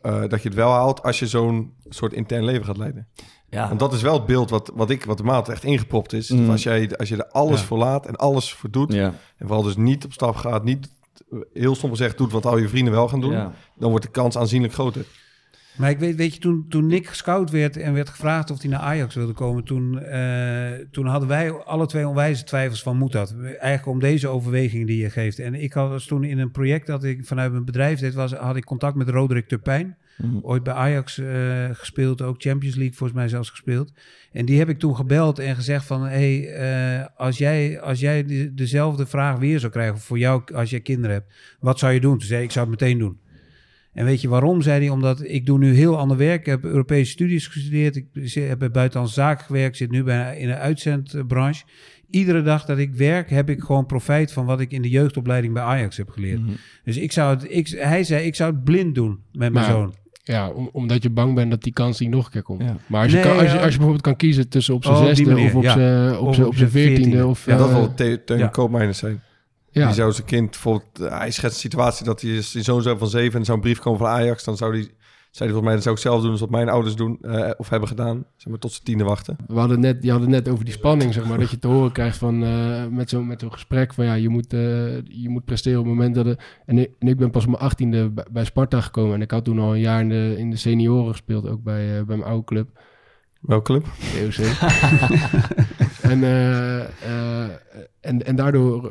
[0.00, 3.08] eh, dat je het wel haalt als je zo'n soort intern leven gaat leiden?
[3.48, 6.12] Ja, Want dat is wel het beeld wat, wat ik, wat de maat echt ingepropt
[6.12, 6.30] is.
[6.30, 6.50] Mm.
[6.50, 7.66] Als, jij, als je er alles Ja.
[7.66, 10.88] voor laat en alles voor doet, ja, en vooral dus niet op stap gaat, niet
[11.52, 13.52] heel stom gezegd doet wat al je vrienden wel gaan doen, ja.
[13.78, 15.04] dan wordt de kans aanzienlijk groter.
[15.76, 18.70] Maar ik weet, weet je, toen, toen Nick gescout werd en werd gevraagd of hij
[18.70, 23.12] naar Ajax wilde komen, toen, eh, toen hadden wij alle twee onwijze twijfels van moet
[23.12, 23.34] dat.
[23.42, 25.38] Eigenlijk om deze overweging die je geeft.
[25.38, 28.32] En ik had was toen in een project dat ik vanuit mijn bedrijf deed, was,
[28.32, 29.96] had ik contact met Roderick Turpijn.
[30.18, 30.38] Mhm.
[30.42, 33.92] Ooit bij Ajax eh, gespeeld, ook Champions League volgens mij zelfs gespeeld.
[34.32, 36.02] En die heb ik toen gebeld en gezegd van...
[36.02, 40.70] hey, eh, als jij, als jij de- dezelfde vraag weer zou krijgen voor jou als
[40.70, 41.32] jij kinderen hebt...
[41.60, 42.12] wat zou je doen?
[42.18, 43.18] Toen zei hij, ik zou het meteen doen.
[43.92, 44.88] En weet je waarom, zei hij?
[44.88, 46.40] Omdat ik doe nu heel ander werk.
[46.40, 47.96] Ik heb Europese studies gestudeerd.
[47.96, 49.76] Ik heb bij buitenlandse zaken gewerkt.
[49.76, 51.64] zit nu bij, in een uitzendbranche.
[52.10, 55.54] Iedere dag dat ik werk, heb ik gewoon profijt van wat ik in de jeugdopleiding
[55.54, 56.40] bij Ajax heb geleerd.
[56.40, 56.50] Mhm.
[56.84, 59.64] Dus ik zou het, ik, hij zei, ik zou het blind doen met mijn Maar-
[59.64, 59.94] zoon.
[60.26, 62.62] Ja, om- omdat je bang bent dat die kans niet nog een keer komt.
[62.62, 62.76] Ja.
[62.86, 64.96] Maar als je, Nee, kan, als, je, als je bijvoorbeeld kan kiezen tussen op zijn
[64.96, 65.72] Oh, die zesde manier, of op ja.
[65.72, 67.26] zijn op zijn op zijn zijn veertiende.
[67.26, 68.46] Of, Ja, dat eh, wil Te- Teun ja.
[68.48, 69.22] Koopmeiners zijn.
[69.70, 69.86] ja.
[69.86, 71.00] Die zou zijn kind bijvoorbeeld...
[71.00, 73.38] eh, hij schetst een situatie dat hij is zijn zoon zou van zeven...
[73.38, 74.44] en zou een brief komen van Ajax.
[74.44, 74.88] Dan zou hij,
[75.34, 76.30] zei hij volgens mij, dat zou ik zelf doen...
[76.30, 78.24] als wat mijn ouders doen eh, of hebben gedaan.
[78.36, 79.36] Zeg maar tot zijn tiende wachten.
[79.46, 81.38] We hadden net, je had het net over die spanning, zeg maar.
[81.38, 84.28] dat je te horen krijgt van, eh, met zo'n met zo'n gesprek van ja, je
[84.28, 86.42] moet, eh, je moet presteren op het moment dat het...
[86.66, 89.14] En ik, en ik ben pas op mijn achttiende bij, bij Sparta gekomen.
[89.14, 92.04] En ik had toen al een jaar in de, in de senioren gespeeld, ook bij,
[92.04, 92.68] bij mijn oude club.
[93.40, 93.84] Welke club?
[93.84, 94.46] DOC.
[96.12, 96.24] en,
[98.00, 98.90] en, en daardoor...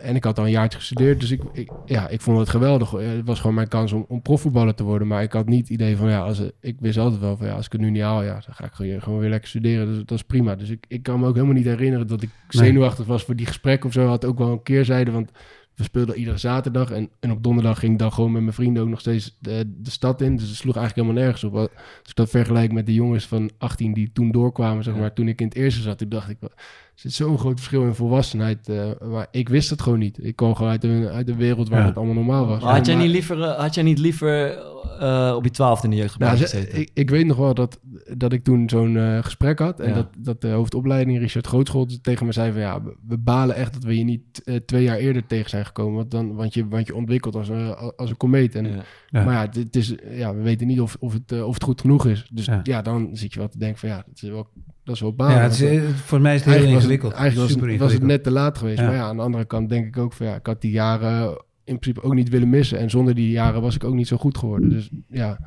[0.00, 2.94] en ik had al een jaartje gestudeerd, dus ik, ik, ja, ik vond het geweldig.
[2.94, 5.08] Eh, Het was gewoon mijn kans om, om profvoetballer te worden.
[5.08, 7.52] Maar ik had niet het idee van, ja, als, ik wist altijd wel van, ja,
[7.54, 9.86] als ik het nu niet haal, ja, dan ga ik gewoon, gewoon weer lekker studeren.
[9.86, 10.54] Dus dat is prima.
[10.54, 13.46] Dus ik, ik kan me ook helemaal niet herinneren dat ik zenuwachtig was voor die
[13.46, 14.06] gesprek of zo.
[14.06, 15.30] Had ook wel een keerzijde, want
[15.78, 16.90] we speelden iedere zaterdag.
[16.90, 19.74] En, en op donderdag ging ik dan gewoon met mijn vrienden ook nog steeds de,
[19.82, 20.36] de stad in.
[20.36, 21.54] Dus het sloeg eigenlijk helemaal nergens op.
[21.56, 25.28] Als ik dat vergelijk met de jongens van 18 die toen doorkwamen, zeg maar, toen
[25.28, 26.48] ik in het eerste zat, toen dacht ik, er
[26.94, 28.68] zit zo'n groot verschil in volwassenheid.
[28.68, 30.24] eh, maar ik wist het gewoon niet.
[30.24, 31.86] Ik kwam gewoon uit een, uit een wereld waar Ja.
[31.86, 32.62] het allemaal normaal was.
[32.62, 34.58] Maar had, jij Maar- niet liever, eh, had jij niet liever
[35.00, 36.80] eh, op je twaalfde in de nou, jeugdopleiding ze- gezeten?
[36.80, 37.80] ik, ik weet nog wel dat,
[38.16, 39.80] dat ik toen zo'n eh, gesprek had.
[39.80, 39.94] En Ja.
[39.94, 42.60] dat, dat de hoofdopleiding, Richard Grootschool, tegen me zei van...
[42.60, 45.96] ja, we, balen echt dat we je niet eh, twee jaar eerder tegen zijn gekomen.
[45.96, 48.54] Want, dan, want, je, want je ontwikkelt als een, als een komeet.
[48.54, 48.82] En, Ja.
[49.08, 49.24] Ja.
[49.24, 51.62] Maar ja, het, het is, ja, we weten niet of, of, het, eh, of het
[51.62, 52.28] goed genoeg is.
[52.32, 52.60] Dus Ja.
[52.62, 53.88] ja, dan zit je wel te denken van...
[53.88, 54.48] ja, dat is wel,
[54.84, 55.36] dat is wel balen.
[55.36, 57.12] Ja, het is, Want, eh, voor mij is het heel eigenlijk was het, ingewikkeld.
[57.12, 58.32] eigenlijk was, Super het, was het ingewikkeld.
[58.34, 58.78] net te laat geweest.
[58.78, 58.86] Ja.
[58.86, 61.44] Maar ja, aan de andere kant denk ik ook van ja, ik had die jaren
[61.64, 62.78] in principe ook niet willen missen.
[62.78, 64.68] En zonder die jaren was ik ook niet zo goed geworden.
[64.68, 65.38] Dus ja,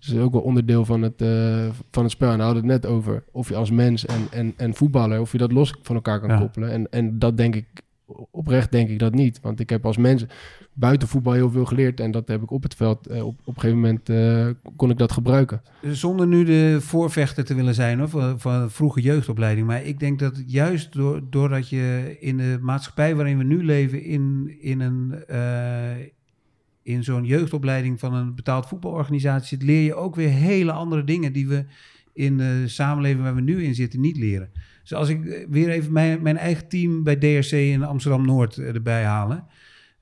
[0.00, 2.30] het is ook wel onderdeel van het, eh, van het spel.
[2.30, 5.32] En we hadden het net over of je als mens en, en, en voetballer, of
[5.32, 6.38] je dat los van elkaar kan Ja.
[6.38, 6.70] koppelen.
[6.70, 7.66] En, en dat denk ik,
[8.30, 9.40] oprecht denk ik dat niet.
[9.42, 10.24] Want ik heb als mens
[10.72, 12.00] buiten voetbal heel veel geleerd.
[12.00, 14.90] En dat heb ik op het veld, eh, op, op een gegeven moment eh, kon
[14.90, 15.62] ik dat gebruiken.
[15.82, 19.66] Zonder nu de voorvechter te willen zijn hoor, van, van vroege jeugdopleiding.
[19.66, 24.02] Maar ik denk dat juist door, doordat je in de maatschappij waarin we nu leven...
[24.04, 25.38] in, in, een, eh,
[26.88, 31.48] in zo'n jeugdopleiding van een betaald voetbalorganisatie leer je ook weer hele andere dingen die
[31.48, 31.64] we
[32.12, 34.50] in de samenleving waar we nu in zitten niet leren.
[34.82, 38.74] Dus als ik eh, weer even mijn, mijn eigen team bij DRC in Amsterdam-Noord eh,
[38.74, 39.44] erbij halen...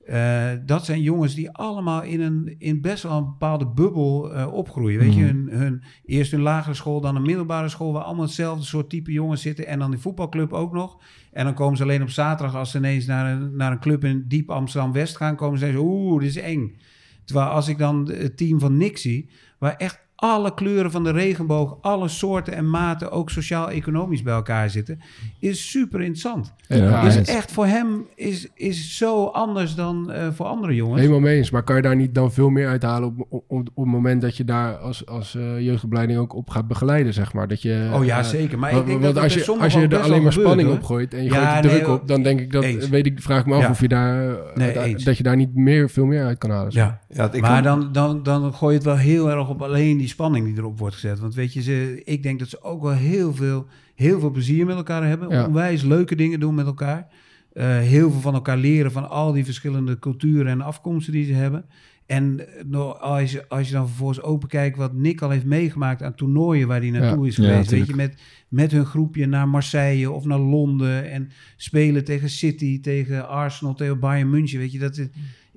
[0.07, 4.53] Eh, dat zijn jongens die allemaal in, een, in best wel een bepaalde bubbel eh,
[4.53, 4.99] opgroeien.
[4.99, 5.35] Weet je, Mhm.
[5.35, 7.93] hun, hun, eerst een lagere school, dan een middelbare school...
[7.93, 9.67] waar allemaal hetzelfde soort type jongens zitten.
[9.67, 10.97] En dan die voetbalclub ook nog.
[11.31, 12.55] En dan komen ze alleen op zaterdag...
[12.55, 15.35] als ze ineens naar een, naar een club in diep Amsterdam-West gaan...
[15.35, 16.77] komen ze en zeggen oeh, dit is eng.
[17.25, 19.29] Terwijl als ik dan het team van Nick zie...
[19.57, 21.77] waar echt alle kleuren van de regenboog...
[21.81, 24.99] alle soorten en maten, ook sociaal-economisch bij elkaar zitten...
[25.39, 26.53] is super interessant.
[26.67, 27.29] Ja, is eens.
[27.29, 30.99] echt voor hem is, is zo anders dan eh, voor andere jongens.
[30.99, 31.51] Helemaal mee eens.
[31.51, 34.37] Maar kan je daar niet dan veel meer uithalen op, op, op het moment dat
[34.37, 37.47] je daar als, als jeugdopleiding ook op gaat begeleiden, zeg maar?
[37.47, 38.59] Dat je, Oh ja, eh, zeker.
[38.59, 40.83] Maar want- ik denk want dat als je, als je er alleen maar spanning op
[40.83, 42.89] gooit en je Ja, gooit de nee, druk op, dan denk ik dat, eens.
[42.89, 43.69] weet ik, vraag ik me af Ja.
[43.69, 46.71] of je daar, Nee, dat- je daar niet meer, veel meer uit kan halen.
[46.71, 46.99] zeg Ja.
[47.09, 49.97] Ja, ik maar kan- dan, dan, dan gooi je het wel heel erg op alleen
[49.97, 51.19] die spanning die erop wordt gezet.
[51.19, 53.65] Want weet je, ze, ik denk dat ze ook wel heel veel,
[53.95, 55.29] heel veel plezier met elkaar hebben.
[55.29, 55.45] Ja.
[55.45, 57.07] Onwijs leuke dingen doen met elkaar.
[57.53, 61.33] Eh, heel veel van elkaar leren van al die verschillende culturen en afkomsten die ze
[61.33, 61.65] hebben.
[62.05, 65.45] En eh, nou, als, je, als je dan vervolgens open kijkt wat Nick al heeft
[65.45, 67.27] meegemaakt aan toernooien waar hij naartoe Ja.
[67.29, 67.71] is Ja, geweest.
[67.71, 71.11] weet je, met, met hun groepje naar Marseille of naar Londen.
[71.11, 74.59] En spelen tegen City, tegen Arsenal, tegen Bayern München.
[74.59, 75.07] Weet je, dat is,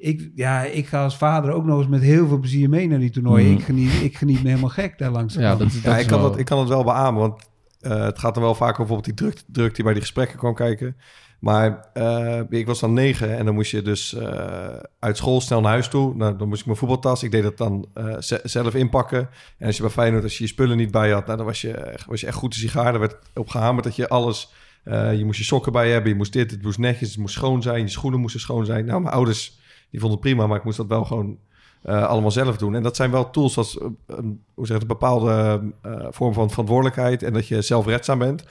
[0.00, 2.98] ik, ja, ik ga als vader ook nog eens met heel veel plezier mee naar
[2.98, 3.46] die toernooien.
[3.50, 3.56] Mhm.
[3.58, 5.34] Ik, geniet, ik geniet me helemaal gek daar langs.
[5.34, 5.58] Ja, kant.
[5.58, 7.42] dat, dat Ja, is ik kan, wel- dat, ik kan het wel beamen, want
[7.80, 10.38] eh, het gaat dan wel vaak over bijvoorbeeld die druk, druk die bij die gesprekken
[10.38, 10.96] kwam kijken.
[11.40, 15.60] Maar eh, ik was dan negen en dan moest je dus eh, uit school snel
[15.60, 16.14] naar huis toe.
[16.14, 19.28] Nou, dan moest ik mijn voetbaltas, ik deed dat dan eh, ze- zelf inpakken.
[19.58, 21.60] En als je bij Feyenoord, als je je spullen niet bij had, nou, dan was
[21.60, 22.94] je, echt- was je echt goed de sigaar.
[22.94, 24.52] Er werd op gehamerd dat je alles...
[24.84, 27.34] eh, je moest je sokken bij hebben, je moest dit, het moest netjes, het moest
[27.34, 27.80] schoon zijn.
[27.80, 28.84] Je schoenen moesten schoon zijn.
[28.84, 29.58] Nou, mijn ouders,
[29.90, 31.38] die vonden het prima, maar ik moest dat wel gewoon
[31.82, 32.74] eh, allemaal zelf doen.
[32.74, 36.32] En dat zijn wel tools als eh, een, hoe zeg het, een bepaalde eh, vorm
[36.32, 38.44] van verantwoordelijkheid en dat je zelfredzaam bent.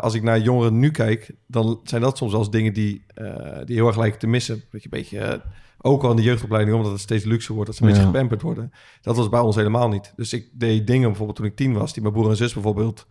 [0.00, 3.04] Als ik naar jongeren nu kijk, dan zijn dat soms wel eens dingen die,
[3.64, 4.62] die heel erg lijken te missen.
[4.70, 5.42] Dat je een beetje,
[5.80, 7.94] ook al in de jeugdopleiding, omdat het steeds luxer wordt, dat ze een Ja.
[7.94, 8.72] beetje gepamperd worden.
[9.02, 10.12] Dat was bij ons helemaal niet.
[10.16, 13.06] Dus ik deed dingen bijvoorbeeld toen ik tien was, die mijn broer en zus bijvoorbeeld,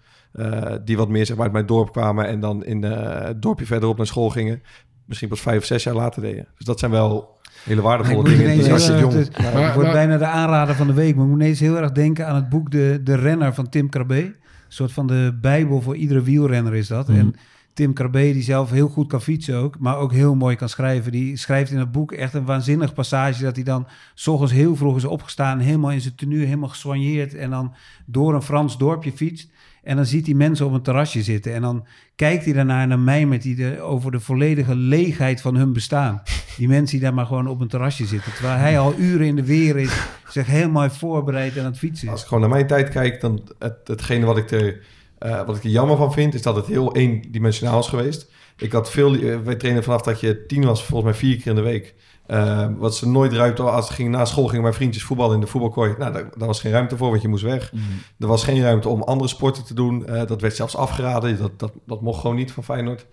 [0.83, 3.97] die wat meer zeg maar, uit mijn dorp kwamen en dan in het dorpje verderop
[3.97, 4.61] naar school gingen,
[5.07, 6.47] misschien pas vijf of zes jaar later deden.
[6.57, 8.53] Dus dat zijn wel hele waardevolle Ik dingen.
[8.53, 9.13] ineens als je jong...
[9.13, 9.51] het- Ja.
[9.53, 11.15] Maar- Het wordt bijna de aanrader van de week.
[11.15, 13.89] Maar ik moet ineens heel erg denken aan het boek De, de Renner van Tim
[13.89, 14.15] Krabbe.
[14.23, 14.33] Een
[14.67, 17.07] soort van de bijbel voor iedere wielrenner is dat.
[17.07, 17.17] Mhm.
[17.19, 17.35] En
[17.73, 21.11] Tim Krabbe, die zelf heel goed kan fietsen ook, maar ook heel mooi kan schrijven.
[21.11, 24.75] Die schrijft in het boek echt een waanzinnig passage dat hij dan s ochtends heel
[24.75, 27.73] vroeg is opgestaan, helemaal in zijn tenue, helemaal gesoigneerd en dan
[28.05, 29.49] door een Frans dorpje fietst.
[29.87, 31.53] En dan ziet hij mensen op een terrasje zitten.
[31.53, 35.55] En dan kijkt hij daarnaar en dan mijmert hij de, over de volledige leegheid van
[35.55, 36.21] hun bestaan.
[36.57, 38.33] Die mensen die daar maar gewoon op een terrasje zitten.
[38.33, 42.07] Terwijl hij al uren in de weer is, zich helemaal voorbereid en aan het fietsen
[42.07, 42.21] Als is.
[42.21, 44.79] ik gewoon naar mijn tijd kijk, dan het, hetgene wat ik, er,
[45.19, 48.31] eh, wat ik er jammer van vind, is dat het heel eendimensionaal is geweest.
[48.57, 51.47] Ik had veel, eh, wij trainen vanaf dat je tien was, volgens mij vier keer
[51.47, 51.95] in de week.
[52.27, 55.41] Eh, wat ze nooit ruimte, als ik ging na school gingen mijn vriendjes voetballen in
[55.41, 55.95] de voetbalkooi.
[55.97, 57.73] Nou, daar, daar was geen ruimte voor, want je moest weg.
[58.19, 60.05] Er was geen ruimte om andere sporten te doen.
[60.07, 61.37] Eh, dat werd zelfs afgeraden.
[61.37, 63.05] Dat, dat, dat mocht gewoon niet van Feyenoord.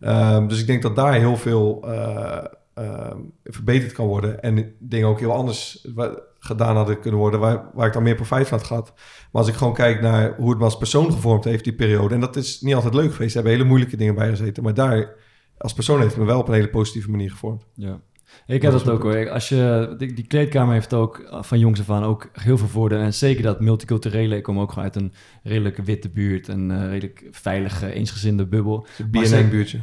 [0.00, 4.42] Ehm, dus ik denk dat daar heel veel eh, ehm, verbeterd kan worden.
[4.42, 5.86] En dingen ook heel anders
[6.38, 7.40] gedaan hadden kunnen worden...
[7.40, 8.92] Waar, waar ik dan meer profijt van had gehad.
[9.32, 12.14] Maar als ik gewoon kijk naar hoe het me als persoon gevormd heeft, die periode...
[12.14, 13.30] en dat is niet altijd leuk geweest.
[13.30, 14.62] Er hebben hele moeilijke dingen bij gezeten.
[14.62, 15.14] Maar daar,
[15.58, 17.64] als persoon heeft het me wel op een hele positieve manier gevormd.
[17.74, 18.00] Ja.
[18.46, 19.30] Ik heb dat ook hoor.
[19.30, 22.68] Als je, die, die kleedkamer heeft ook eh, van jongs af aan ook heel veel
[22.68, 23.04] voordelen.
[23.04, 24.36] En zeker dat multiculturele.
[24.36, 26.48] Ik kom ook gewoon uit een redelijk witte buurt.
[26.48, 28.86] Een eh, redelijk veilige, eensgezinde bubbel.
[29.10, 29.78] BNN-buurtje.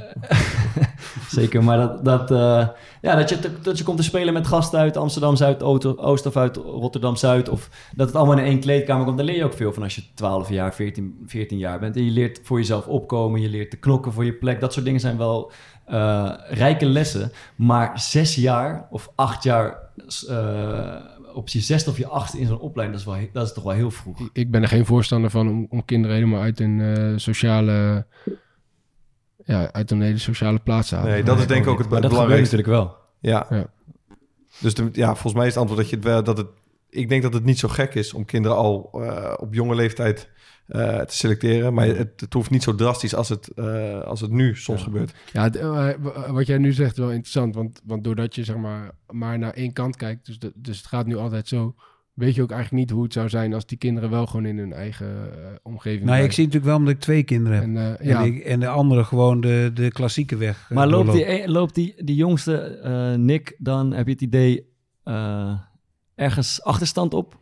[1.29, 2.67] Zeker, maar dat, dat, eh,
[3.01, 6.37] ja, dat, je, dat je komt te spelen met gasten uit Amsterdam Zuid, Oost of
[6.37, 7.49] uit Rotterdam Zuid.
[7.49, 9.17] Of dat het allemaal in één kleedkamer komt.
[9.17, 11.95] Daar leer je ook veel van als je 12 jaar, 14, 14 jaar bent.
[11.95, 14.59] En je leert voor jezelf opkomen, je leert te knokken voor je plek.
[14.59, 15.51] Dat soort dingen zijn wel
[15.85, 17.31] eh, rijke lessen.
[17.55, 19.77] Maar zes jaar of acht jaar
[20.27, 20.95] eh,
[21.33, 23.63] op je zesde of je achtste in zo'n opleiding, dat is, wel, dat is toch
[23.63, 24.29] wel heel vroeg.
[24.33, 28.05] Ik ben er geen voorstander van om, om kinderen helemaal uit een eh, sociale...
[29.45, 31.11] Ja, uit een hele sociale plaats te halen.
[31.11, 32.55] Nee, dat is denk ik ook het, Maar dat belangrijkste.
[32.55, 32.97] natuurlijk wel.
[33.19, 33.45] Ja.
[33.49, 33.65] Ja.
[34.59, 36.47] Dus de, ja, volgens mij is het antwoord dat je het wel dat het.
[36.89, 40.29] Ik denk dat het niet zo gek is om kinderen al eh, op jonge leeftijd
[40.67, 44.31] eh, te selecteren, maar het, het hoeft niet zo drastisch als het, eh, als het
[44.31, 44.85] nu soms Ja.
[44.85, 45.13] gebeurt.
[45.33, 45.89] Ja, het, eh,
[46.27, 49.73] wat jij nu zegt wel interessant, want, want doordat je zeg maar maar naar één
[49.73, 51.75] kant kijkt, dus, de, dus het gaat nu altijd zo,
[52.13, 54.57] weet je ook eigenlijk niet hoe het zou zijn als die kinderen wel gewoon in
[54.57, 55.29] hun eigen
[55.63, 57.67] omgeving Nou, ik zie natuurlijk wel omdat ik twee kinderen heb.
[57.67, 60.69] En, eh, En, ja, ik- en de andere gewoon de, de klassieke weg.
[60.69, 64.65] Maar loopt, die, e- loopt die, die jongste eh, Nick dan, heb je het idee,
[65.03, 65.53] eh,
[66.15, 67.41] ergens achterstand op?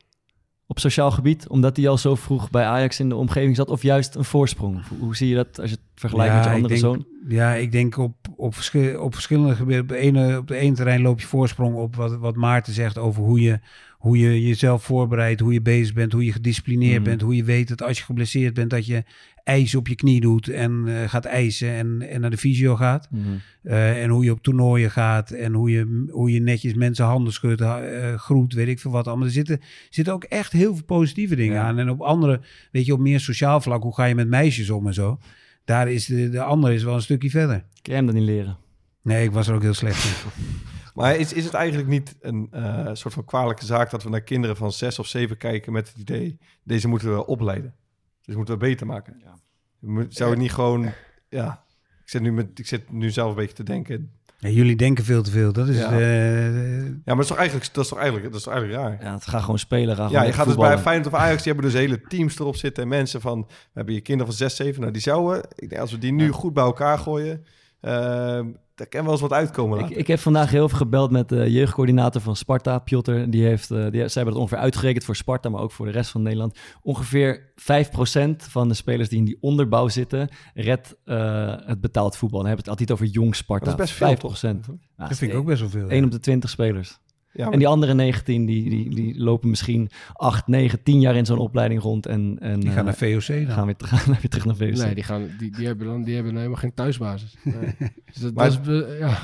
[0.71, 1.47] Op sociaal gebied?
[1.47, 3.69] Omdat hij al zo vroeg bij Ajax in de omgeving zat?
[3.69, 4.81] Of juist een voorsprong?
[4.99, 7.05] Hoe, zie je dat als je het vergelijkt met je andere denk, zoon?
[7.27, 8.55] Ja, ik denk op, op,
[8.97, 9.83] op verschillende gebieden.
[9.83, 12.97] Op de, ene, op de ene terrein loop je voorsprong op wat, wat Maarten zegt
[12.97, 13.59] over hoe je,
[14.01, 17.03] hoe je jezelf voorbereidt, hoe je bezig bent, hoe je gedisciplineerd Mhm.
[17.09, 19.03] bent, hoe je weet dat als je geblesseerd bent, dat je
[19.43, 23.07] ijs op je knie doet en eh, gaat ijsen en, en naar de fysio gaat.
[23.11, 23.23] Mhm.
[23.63, 27.33] Eh, en hoe je op toernooien gaat en hoe je, hoe je netjes mensen handen
[27.33, 29.25] schudt, eh, groet, weet ik veel wat allemaal.
[29.25, 31.63] Er zitten, zitten ook echt heel veel positieve dingen Ja.
[31.63, 31.77] aan.
[31.79, 32.41] En op andere,
[32.71, 35.19] weet je, op meer sociaal vlak, hoe ga je met meisjes om en zo.
[35.65, 37.57] Daar is de, de andere is wel een stukje verder.
[37.57, 38.57] Kun jij hem dat niet leren?
[39.03, 40.11] Nee, ik was er ook heel slecht in.
[40.93, 44.21] Maar is, is het eigenlijk niet een eh, soort van kwalijke zaak dat we naar
[44.21, 47.75] kinderen van zes of zeven kijken met het idee, deze moeten we opleiden.
[48.21, 49.21] Dus moeten we beter maken.
[49.23, 50.05] Ja.
[50.09, 50.91] Zou het niet gewoon,
[51.29, 51.63] ja,
[52.03, 54.11] ik zit, nu met, ik zit nu zelf een beetje te denken.
[54.37, 55.53] Ja, jullie denken veel te veel.
[55.53, 55.99] Dat is Ja.
[55.99, 59.03] Ja, maar dat is toch eigenlijk, dat is toch eigenlijk, dat is toch eigenlijk raar?
[59.03, 59.95] Ja, het gaat gewoon spelen.
[59.95, 62.39] Ga Ja, gewoon je gaat dus bij Feyenoord of Ajax, die hebben dus hele teams
[62.39, 62.83] erop zitten.
[62.83, 64.81] En mensen van, we hebben je kinderen van 6, 7.
[64.81, 66.31] Nou, die zouden, ik denk, als we die nu Ja.
[66.31, 67.45] goed bij elkaar gooien,
[67.81, 69.79] ehm daar kan wel eens wat uitkomen.
[69.79, 73.11] Ik, ik heb vandaag heel veel gebeld met de jeugdcoördinator van Sparta, Piotr.
[73.29, 75.91] Die heeft, eh, die, zij hebben dat ongeveer uitgerekend voor Sparta, maar ook voor de
[75.91, 76.57] rest van Nederland.
[76.81, 82.39] Ongeveer 5% van de spelers die in die onderbouw zitten, redt eh, het betaald voetbal.
[82.39, 83.65] Dan hebben we het altijd over jong Sparta.
[83.65, 84.65] Dat is best veel, 5%.
[84.65, 84.75] toch?
[84.97, 85.89] Ja, dat vind ik ook best wel veel.
[85.89, 86.99] 1 op de 20 spelers.
[87.33, 91.15] Ja, maar- En die andere 19, die, die, die lopen misschien 8, 9, 10 jaar
[91.15, 92.05] in zo'n opleiding rond.
[92.05, 93.55] En, en Die gaan eh, naar VOC dan.
[93.55, 94.71] gaan weer, gaan weer terug naar VOC.
[94.85, 97.35] Nee, die, gaan, die, die, hebben dan, die hebben helemaal geen thuisbasis.
[97.43, 97.55] Nee.
[98.13, 99.17] Dus dat, Maar- dat is, be- ja.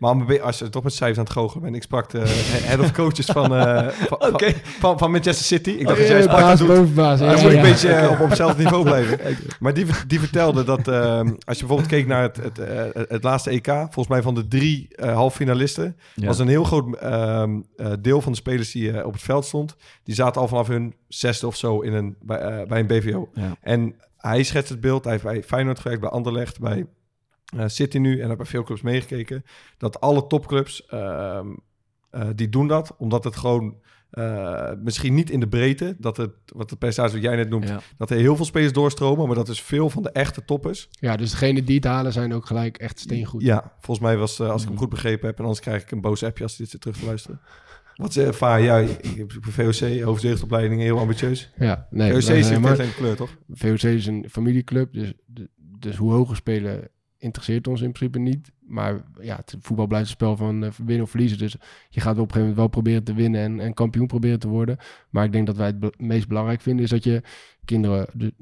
[0.00, 1.76] Maar om een beetje- als je toch met cijfers aan het goochelen bent.
[1.76, 2.22] Ik sprak de
[2.62, 4.40] head of coaches van, eh, van, van-
[4.80, 5.70] van, van Manchester City.
[5.70, 6.66] Ik dacht dat jij Sparta doet.
[6.66, 7.18] bovenbaas.
[7.18, 9.18] Dan Ja, moet je een beetje eh, op, op hetzelfde niveau blijven.
[9.60, 13.22] Maar die, die vertelde dat ehm, als je bijvoorbeeld keek naar het, het, eh, het
[13.22, 16.26] laatste EK, volgens mij van de drie eh halffinalisten, Ja.
[16.26, 19.44] was een heel groot ehm, eh, deel van de spelers die eh, op het veld
[19.44, 23.28] stond, die zaten al vanaf hun zesde of zo in een, bij, bij een BVO.
[23.34, 23.56] Ja.
[23.60, 26.86] En hij schetst het beeld, hij heeft bij Feyenoord gewerkt, bij Anderlecht, bij
[27.66, 29.44] City nu en heeft bij veel clubs meegekeken,
[29.78, 31.46] dat alle topclubs, ehm,
[32.10, 33.74] eh, die doen dat, omdat het gewoon...
[34.10, 37.68] eh, misschien niet in de breedte, dat het, wat de percentage wat jij net noemt,
[37.68, 37.80] Ja.
[37.96, 40.88] dat er heel veel spelers doorstromen, maar dat is veel van de echte toppers.
[40.90, 43.42] Ja, dus degene die het halen zijn ook gelijk echt steengoed.
[43.42, 45.90] Ja, volgens mij was, eh, als ik hem goed begrepen heb, en anders krijg ik
[45.90, 47.40] een boos appje als dit zit terug te luisteren.
[47.94, 51.50] Wat ze ervaren, ja, ik heb VOC, hoofdjeugdopleiding, heel ambitieus.
[51.56, 52.10] Ja, nee.
[52.22, 53.36] VOC maar- is een kleur, toch?
[53.48, 55.12] VOC is een familieclub, dus,
[55.78, 56.88] dus hoe hoger spelen
[57.20, 58.52] interesseert ons in principe niet.
[58.60, 61.38] Maar ja, het voetbal blijft een spel van eh, winnen of verliezen.
[61.38, 61.56] Dus
[61.88, 64.48] je gaat op een gegeven moment wel proberen te winnen en, en kampioen proberen te
[64.48, 64.76] worden.
[65.10, 67.22] Maar ik denk dat wij het meest belangrijk vinden is dat je
[67.64, 68.34] kinderen de-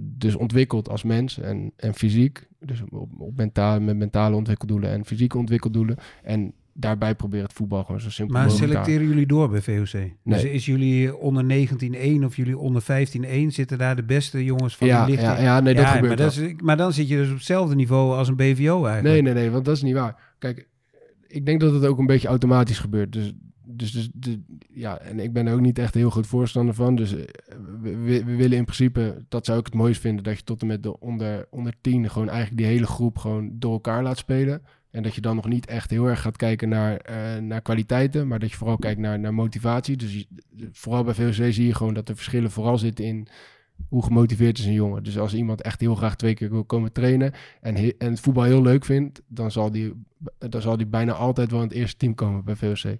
[0.00, 2.48] dus ontwikkelt als mens en, en fysiek.
[2.58, 5.96] Dus op, op mentaal, met mentale ontwikkeldoelen en fysieke ontwikkeldoelen.
[6.22, 9.60] En daarbij proberen het voetbal gewoon zo simpel Maar mogelijk te selecteren jullie door bij
[9.60, 10.10] VOC?
[10.24, 11.68] Dus is jullie onder
[12.20, 12.86] 19-1 of jullie onder 15-1?
[13.46, 15.32] Zitten daar de beste jongens van Ja, de lichting?
[15.36, 17.34] ja, ja, nee, dat Ja, gebeurt maar, dat is, maar dan zit je dus op
[17.34, 19.02] hetzelfde niveau als een BVO eigenlijk.
[19.02, 20.34] Nee, nee, nee, want dat is niet waar.
[20.38, 20.68] Kijk,
[21.26, 23.12] ik denk dat het ook een beetje automatisch gebeurt.
[23.12, 23.32] Dus,
[23.64, 24.40] dus, dus de,
[24.72, 26.94] ja, en ik ben er ook niet echt heel goed voorstander van.
[26.96, 27.24] Dus eh,
[27.82, 30.60] we, we, we willen in principe, dat zou ik het mooist vinden, dat je tot
[30.60, 34.18] en met de onder, onder 10 gewoon eigenlijk die hele groep gewoon door elkaar laat
[34.18, 34.62] spelen.
[34.90, 38.28] En dat je dan nog niet echt heel erg gaat kijken naar, eh, naar kwaliteiten,
[38.28, 39.96] maar dat je vooral kijkt naar, naar motivatie.
[39.96, 40.26] Dus
[40.72, 43.26] vooral bij VOC zie je gewoon dat de verschillen vooral zitten in
[43.88, 45.02] hoe gemotiveerd is een jongen.
[45.02, 48.44] Dus als iemand echt heel graag twee keer wil komen trainen en, en het voetbal
[48.44, 49.92] heel leuk vindt, dan zal die,
[50.38, 52.98] dan zal die bijna altijd wel in het eerste team komen bij VOC.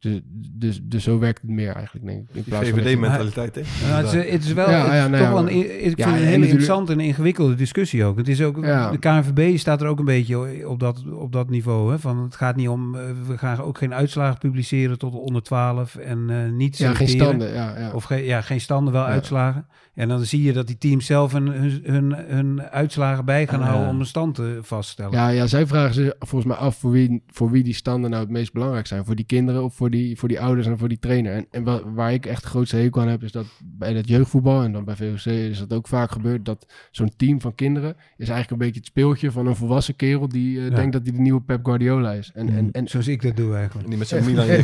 [0.00, 0.20] Dus,
[0.54, 2.26] dus, dus zo werkt het meer eigenlijk, denk ik.
[2.28, 3.62] In Die plaats je- VVD-mentaliteit, hè?
[3.88, 5.58] Nou, het, is, het is wel Ja, het is ja, nee, toch ja, wel een,
[5.58, 8.16] ik vind Ja, een en hele natuurlijk- interessante en ingewikkelde discussie ook.
[8.16, 8.90] Het is ook Ja.
[8.90, 11.90] De KNVB staat er ook een beetje op dat, op dat niveau.
[11.90, 11.98] Hè?
[11.98, 15.42] Van, het gaat niet om, eh, we gaan ook geen uitslagen publiceren tot de onder
[15.42, 17.52] 12 en eh niet Ja, geen standen.
[17.52, 17.92] Ja, ja.
[17.92, 19.08] Of geen, ja, geen standen, wel Ja.
[19.08, 19.66] uitslagen.
[19.94, 23.60] En dan zie je dat die teams zelf hun, hun, hun, hun uitslagen bij gaan
[23.62, 25.12] houden om een stand te vaststellen.
[25.12, 28.22] Ja, ja, zij vragen zich volgens mij af voor wie, voor wie die standen nou
[28.22, 29.04] het meest belangrijk zijn.
[29.04, 31.32] Voor die kinderen of voor die, voor die ouders en voor die trainer.
[31.32, 34.08] En, en wa- waar ik echt de grootste hekel aan heb, is dat bij het
[34.08, 37.94] jeugdvoetbal en dan bij VOC is dat ook vaak gebeurd, dat zo'n team van kinderen
[38.16, 40.74] is eigenlijk een beetje het speeltje van een volwassen kerel die eh, Ja.
[40.74, 42.30] denkt dat hij de nieuwe Pep Guardiola is.
[42.34, 43.84] En, en, en Zoals ik dat doe eigenlijk.
[43.84, 44.46] En die met zo'n Milan...
[44.48, 44.62] eh,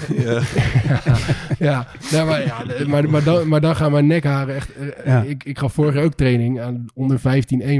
[1.58, 4.72] ja, nee, maar, ja maar, maar, dan, maar dan gaan mijn nekharen echt...
[4.76, 5.22] eh, Ja.
[5.22, 7.22] ik, ik gaf vorig jaar ook training, aan onder 15-1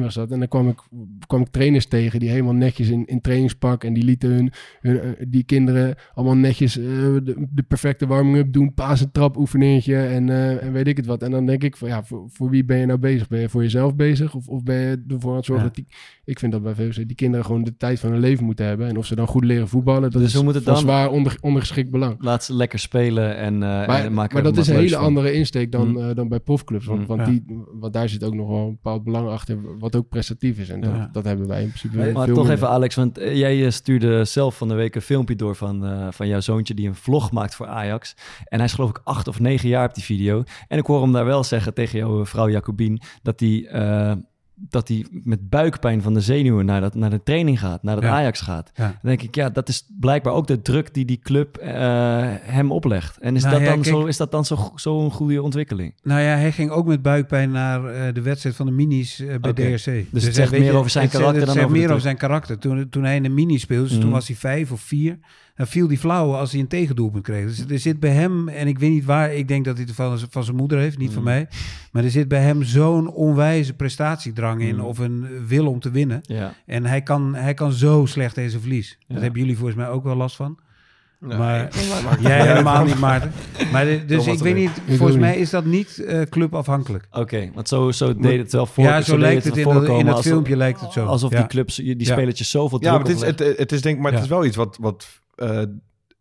[0.00, 0.30] was dat.
[0.30, 0.78] En dan kwam ik,
[1.26, 3.84] kwam ik trainers tegen die helemaal netjes in, in trainingspak...
[3.84, 8.52] en die lieten hun, hun, eh, die kinderen allemaal netjes eh, de de, perfecte warming-up
[8.52, 11.22] doen, paas een trap oefeningetje en, eh, en weet ik het wat.
[11.22, 13.28] En dan denk ik van ja, voor, voor wie ben je nou bezig?
[13.28, 15.72] Ben je voor jezelf bezig of, of ben je ervoor aan het zorgen Ja.
[15.74, 15.86] dat die,
[16.24, 18.88] ik vind dat bij VOC die kinderen gewoon de tijd van hun leven moeten hebben.
[18.88, 20.76] En of ze dan goed leren voetballen, dat Dus is moet van dan?
[20.76, 22.16] zwaar onder, ondergeschikt belang.
[22.18, 25.04] Laat ze lekker spelen en, eh Maar, en maken maar dat is een hele van.
[25.04, 25.98] andere insteek dan, Mm.
[25.98, 26.86] eh, dan bij profclubs.
[26.86, 27.06] Want, Mm.
[27.06, 27.26] want, Ja.
[27.26, 27.44] die,
[27.80, 30.68] want daar zit ook nog wel een bepaald belang achter, wat ook prestatief is.
[30.68, 31.08] En dat, Ja.
[31.12, 32.52] dat hebben wij in principe Maar, veel toch minder.
[32.52, 36.28] even Alex, want jij stuurde zelf van de week een filmpje door van, eh, van
[36.28, 38.16] jouw zoontje die een vlog maakt voor Ajax.
[38.44, 40.42] En hij is geloof ik acht of negen jaar op die video.
[40.68, 44.12] En ik hoor hem daar wel zeggen tegen jouw vrouw Jacobien dat hij, eh,
[44.58, 48.04] dat hij met buikpijn van de zenuwen naar, dat, naar de training gaat, naar het
[48.04, 48.10] Ja.
[48.10, 48.70] Ajax gaat.
[48.74, 48.84] Ja.
[48.86, 51.70] Dan denk ik, ja, dat is blijkbaar ook de druk die die club eh,
[52.40, 53.18] hem oplegt.
[53.18, 55.42] En is Nou dat ja, dan, kijk- zo, is dat dan zo, go- zo'n goede
[55.42, 55.94] ontwikkeling?
[56.02, 59.26] Nou ja, hij ging ook met buikpijn naar eh, de wedstrijd van de minis eh,
[59.26, 59.52] bij Oké.
[59.52, 59.84] DRC.
[59.84, 61.80] Dus het hij zegt meer je, over zijn het karakter het dan zegt over de
[61.82, 62.58] meer over zijn karakter.
[62.58, 64.00] Toen, toen hij in de mini speelde, dus Mhm.
[64.00, 65.18] toen was hij vijf of vier.
[65.56, 67.46] Dan viel die flauw als hij een tegendoelpunt kreeg.
[67.46, 69.94] Dus er zit bij hem, en ik weet niet waar, ik denk dat hij het
[69.94, 71.32] van, van zijn moeder heeft, niet van Mhm.
[71.32, 71.48] mij.
[71.92, 74.84] Maar er zit bij hem zo'n onwijze prestatiedrang in, Mhm.
[74.84, 76.20] of een wil om te winnen.
[76.22, 76.54] Ja.
[76.66, 78.96] En hij kan, hij kan zo slecht deze verlies.
[79.00, 79.14] Ja.
[79.14, 80.58] Dat hebben jullie volgens mij ook wel last van.
[81.20, 81.68] Nee, Maar-
[82.20, 83.32] Jij helemaal niet, Maarten.
[83.72, 85.40] Maar de- dus Thomas ik weet niet, Ik volgens mij niet.
[85.40, 87.06] is dat niet eh, clubafhankelijk.
[87.10, 88.84] Oké, want zo, zo deed het wel voor.
[88.84, 91.04] ja, zo, lijkt het in, dat- in filmpje lijkt het zo.
[91.06, 91.38] Alsof Ja.
[91.38, 92.04] die clubs, die Ja.
[92.12, 94.44] spelertjes zoveel Ja, druk maar het is, het, het is denk, maar het is wel
[94.44, 95.62] iets wat, wat eh,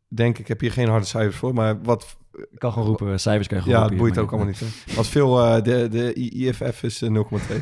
[0.07, 2.17] denk ik, heb hier geen harde cijfers voor, maar wat,
[2.51, 4.59] Ik kan gewoon roepen, cijfers kan je gewoon ja, het boeit ook allemaal niet.
[4.59, 4.95] hè.
[4.95, 7.19] Wat veel, eh, de, de IFF is eh, 0,2.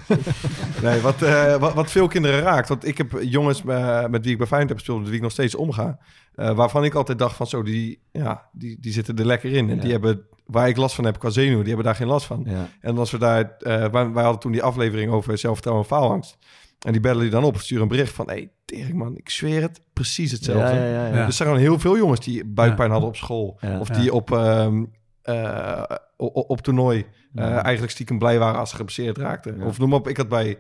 [0.84, 4.32] nee, wat, eh, wat, wat veel kinderen raakt, want ik heb jongens eh, met wie
[4.32, 6.00] ik bij Feyenoord heb gespeeld, met wie ik nog steeds omga,
[6.36, 9.70] eh, waarvan ik altijd dacht van zo, die, ja, die, die zitten er lekker in.
[9.70, 9.82] En Ja.
[9.82, 12.44] die hebben, waar ik last van heb qua zenuwen, die hebben daar geen last van.
[12.48, 12.70] Ja.
[12.82, 16.38] En als we daar, eh, wij, wij hadden toen die aflevering over zelfvertrouwen en faalangst.
[16.84, 19.30] En die bellen die dan op, sturen een bericht van, hé, hey, tering man, ik
[19.30, 20.76] zweer het, precies hetzelfde.
[20.76, 21.06] Ja, ja, ja, ja.
[21.06, 21.12] Ja.
[21.12, 23.58] Dus er zijn gewoon heel veel jongens die buikpijn hadden op school.
[23.62, 23.80] Ja.
[23.80, 24.00] Of Ja.
[24.00, 24.84] die op, ehm,
[25.22, 25.84] eh,
[26.18, 27.06] op toernooi
[27.36, 29.58] eh, eigenlijk stiekem blij waren als ze geblesseerd raakten.
[29.60, 29.66] Ja.
[29.66, 30.58] Of noem maar op, ik had bij,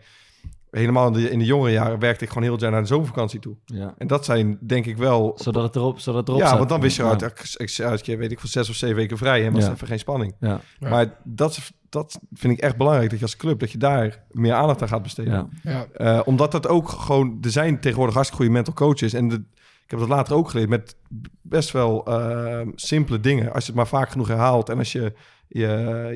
[0.73, 3.39] helemaal in de, in de jongere jaren, werkte ik gewoon heel jaar naar de zomervakantie
[3.39, 3.55] toe.
[3.65, 3.93] Ja.
[3.97, 5.33] En dat zijn denk ik wel...
[5.35, 6.57] Zodat het erop, zodat het erop ja, staat.
[6.57, 9.45] want dan wist je uit, ik, uit weet ik, van zes of zeven weken vrij
[9.45, 9.67] en was Ja.
[9.67, 10.35] er even geen spanning.
[10.39, 10.61] Ja.
[10.79, 11.59] Maar dat,
[11.89, 14.87] dat vind ik echt belangrijk, dat je als club, dat je daar meer aandacht aan
[14.87, 15.33] gaat besteden.
[15.33, 15.47] Ja.
[15.71, 17.37] Ja, Eh, omdat dat ook gewoon...
[17.41, 19.13] Er zijn tegenwoordig hartstikke goede mental coaches.
[19.13, 19.35] En de,
[19.83, 20.95] ik heb dat later ook geleerd met
[21.41, 23.53] best wel eh, simpele dingen.
[23.53, 24.69] Als je het maar vaak genoeg herhaalt...
[24.69, 25.13] en als je
[25.47, 25.67] je,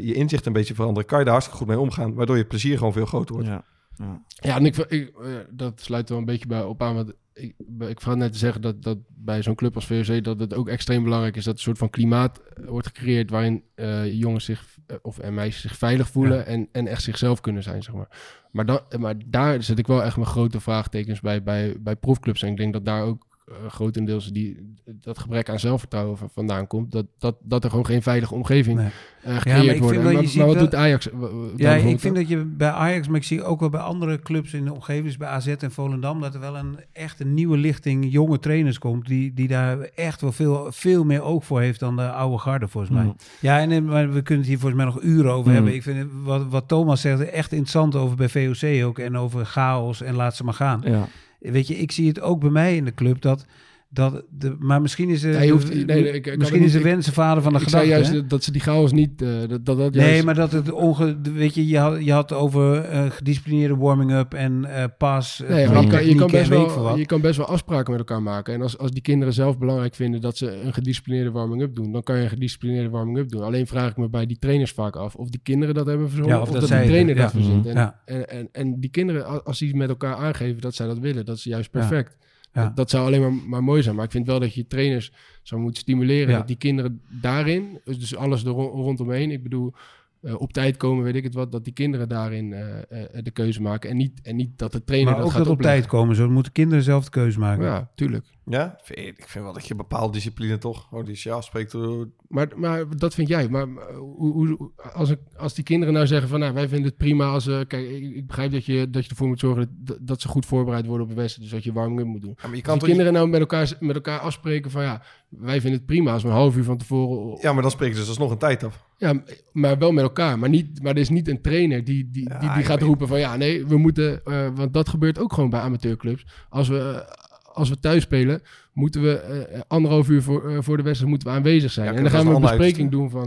[0.02, 1.06] je inzicht een beetje verandert...
[1.06, 2.14] kan je daar hartstikke goed mee omgaan.
[2.14, 3.50] Waardoor je plezier gewoon veel groter wordt.
[3.50, 3.64] Ja.
[3.98, 4.22] Ja.
[4.28, 6.96] ja en ik, ik, eh, dat sluit wel een beetje bij op aan.
[6.96, 10.24] Want ik, ik net te zeggen dat, dat bij zo'n club als VOC...
[10.24, 13.30] dat het ook extreem belangrijk is dat een soort van klimaat eh, wordt gecreëerd...
[13.30, 16.38] waarin eh, jongens zich, of en meisjes zich veilig voelen...
[16.38, 16.44] Ja.
[16.44, 18.10] En, en echt zichzelf kunnen zijn, zeg maar.
[18.52, 22.42] Maar, dan, maar daar zet ik wel echt mijn grote vraagtekens bij, bij, bij profclubs.
[22.42, 23.27] En ik denk dat daar ook
[23.68, 26.92] grotendeels die, dat gebrek aan zelfvertrouwen van- vandaan komt.
[26.92, 28.90] Dat, dat, dat er gewoon geen veilige omgeving Nee.
[29.24, 29.96] eh, gecreëerd ik wordt.
[30.04, 31.10] maar, maar wat wel- doet Ajax?
[31.12, 31.20] eh,
[31.56, 34.54] Ja, ik vind dat je bij Ajax, maar ik zie ook wel bij andere clubs
[34.54, 37.58] in de omgeving, dus bij AZ en Volendam, dat er wel een echt een nieuwe
[37.58, 41.80] lichting jonge trainers komt, die, die daar echt wel veel, veel meer oog voor heeft
[41.80, 43.04] dan de oude garde, volgens mij.
[43.04, 43.16] Mm.
[43.40, 45.56] Ja, en, eh, maar we kunnen het hier volgens mij nog uren over Mm.
[45.56, 45.74] hebben.
[45.74, 46.10] Ik vind
[46.50, 50.44] wat Thomas zegt echt interessant over bij VOC ook en over chaos en laat ze
[50.44, 50.82] maar gaan.
[50.86, 51.08] Ja.
[51.40, 53.46] Weet je, ik zie het ook bij mij in de club dat.
[53.90, 57.06] Dat de, maar misschien is, Ja, hoeft- nee, nee, ik- misschien is de niet- wens
[57.06, 57.88] de vader van de ik gedachte.
[57.88, 58.28] zei juist hè?
[58.28, 59.22] dat, ze die chaos niet...
[59.22, 61.22] eh, dat, dat, dat Nee, maar dat het onge...
[61.22, 65.68] de- Weet je, je had, je had over eh, gedisciplineerde warming-up en eh, pas, Nee,
[65.68, 68.22] maar je, kan, je, kan technieken best wel, je kan best wel afspraken met elkaar
[68.24, 68.54] maken.
[68.54, 72.04] En als, als die kinderen zelf belangrijk vinden dat ze een gedisciplineerde warming-up doen, dan
[72.04, 73.42] kan je een gedisciplineerde warming-up doen.
[73.44, 76.36] Alleen vraag ik me bij die trainers vaak af of die kinderen dat hebben verzonnen
[76.36, 77.66] Ja, of, of dat, dat die trainer dat verzint.
[77.66, 77.78] Mhm.
[77.78, 81.26] En, en, en, en die kinderen, als die met elkaar aangeven dat zij dat willen,
[81.26, 82.18] dat is juist perfect.
[82.58, 82.64] Ja.
[82.64, 83.96] Dat, dat zou alleen maar, maar mooi zijn.
[83.96, 85.12] Maar ik vind wel dat je trainers
[85.44, 86.38] zou moeten stimuleren Ja.
[86.38, 89.74] dat die kinderen daarin, dus dus alles er ro- rondomheen, ik bedoel,
[90.22, 93.32] eh, op tijd komen, weet ik het wat, dat die kinderen daarin eh, eh, de
[93.32, 93.90] keuze maken.
[93.90, 95.80] En niet, en niet dat de trainer Maar dat ook gaat dat op opleggen.
[95.82, 96.16] tijd komen.
[96.16, 97.64] Zo moeten kinderen zelf de keuze maken.
[97.66, 98.26] Ja, tuurlijk.
[98.50, 98.80] Ja?
[98.88, 100.88] Ik vind wel dat je bepaalde discipline toch...
[100.92, 101.74] Oh, die als je afspreekt...
[101.74, 101.92] eh,
[102.28, 103.50] Maar, maar dat vind jij.
[103.50, 106.40] Maar maar hoe, hoe, als, ik, als die kinderen nou zeggen van...
[106.40, 107.48] Nou, wij vinden het prima als...
[107.48, 109.78] eh, kijk, ik, ik begrijp dat je, dat je ervoor moet zorgen...
[109.80, 111.50] Dat, dat ze goed voorbereid worden op een wedstrijd.
[111.50, 112.34] Dus dat je warming-up moet doen.
[112.38, 114.82] Ja, maar je Als kan die toch kinderen nou met elkaar, met elkaar afspreken van...
[114.82, 117.38] Ja, wij vinden het prima als we een half uur van tevoren...
[117.42, 118.86] Ja, maar dan spreken ze dus alsnog een tijd af.
[118.98, 120.40] Ja, maar wel met elkaar.
[120.40, 123.08] Maar, niet, maar er is niet een trainer die, die, Ja, die, die gaat roepen
[123.08, 123.20] van...
[123.20, 124.26] Ja, nee, we moeten...
[124.26, 126.26] eh, want dat gebeurt ook gewoon bij amateurclubs.
[126.50, 126.78] Als we...
[126.80, 127.26] eh,
[127.58, 128.42] als we thuis spelen,
[128.74, 131.86] moeten we eh, anderhalf uur voor, eh, voor de wedstrijd moeten we aanwezig zijn.
[131.88, 133.24] Ja, en dan gaan we een bespreking doen van,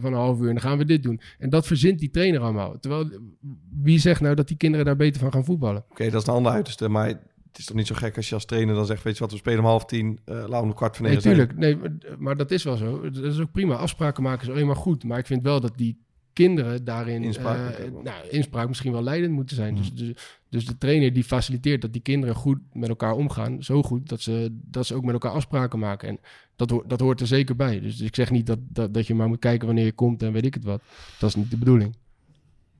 [0.00, 0.48] van een half uur.
[0.48, 1.20] En dan gaan we dit doen.
[1.38, 2.78] En dat verzint die trainer allemaal.
[2.80, 3.10] Terwijl,
[3.82, 5.84] wie zegt nou dat die kinderen daar beter van gaan voetballen?
[5.90, 6.88] Oké, dat is een ander uiterste.
[6.88, 7.18] Maar het
[7.58, 9.36] is toch niet zo gek als je als trainer dan zegt, weet je wat, we
[9.38, 11.56] spelen om half tien, laten we om kwart Nee, negen tuurlijk.
[11.56, 13.10] Nee, maar- maar dat is wel zo.
[13.10, 13.74] Dat is ook prima.
[13.74, 15.04] Afspraken maken is alleen maar goed.
[15.04, 16.04] Maar ik vind wel dat die
[16.36, 17.22] kinderen daarin...
[17.22, 19.74] Inspraak eh, nou, inspraak misschien wel leidend moeten zijn.
[19.74, 19.80] Mm.
[19.80, 20.12] Dus, dus,
[20.48, 23.62] dus de trainer die faciliteert dat die kinderen goed met elkaar omgaan.
[23.62, 26.08] Zo goed dat ze, dat ze ook met elkaar afspraken maken.
[26.08, 26.18] En
[26.56, 27.80] dat, hoort- dat hoort er zeker bij.
[27.80, 30.32] Dus ik zeg niet dat, dat, dat je maar moet kijken wanneer je komt en
[30.32, 30.82] weet ik het wat.
[31.18, 31.96] Dat is niet de bedoeling.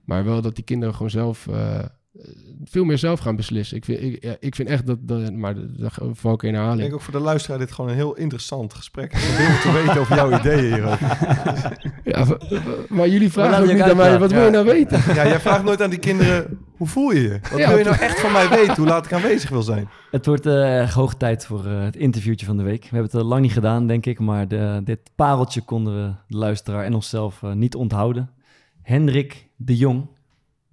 [0.04, 1.46] Maar wel dat die kinderen gewoon zelf...
[1.46, 1.84] eh,
[2.64, 3.76] veel meer zelf gaan beslissen.
[3.76, 4.98] Ik vind, ik, ja, ik vind echt dat...
[5.00, 6.80] dat maar daar val ik in Ik herhaling.
[6.80, 9.12] denk ook voor de luisteraar dit gewoon een heel interessant gesprek.
[9.12, 11.18] Ik heel te weten over jouw ideeën hierover.
[12.04, 12.26] Ja,
[12.88, 15.14] maar jullie vragen ook niet aan mij, wat wil je nou weten?
[15.14, 17.38] Ja, jij vraagt nooit aan die kinderen, hoe voel je je?
[17.50, 18.76] Wat Ja, wil je nou echt van mij weten?
[18.76, 19.88] Hoe laat ik aanwezig wil zijn?
[20.10, 22.82] Het wordt eh, hoog tijd voor eh, het interviewtje van de week.
[22.82, 26.12] We hebben het al lang niet gedaan, denk ik, maar de, dit pareltje konden we
[26.28, 28.30] de luisteraar en onszelf eh, niet onthouden.
[28.82, 30.06] Hendrik de Jong,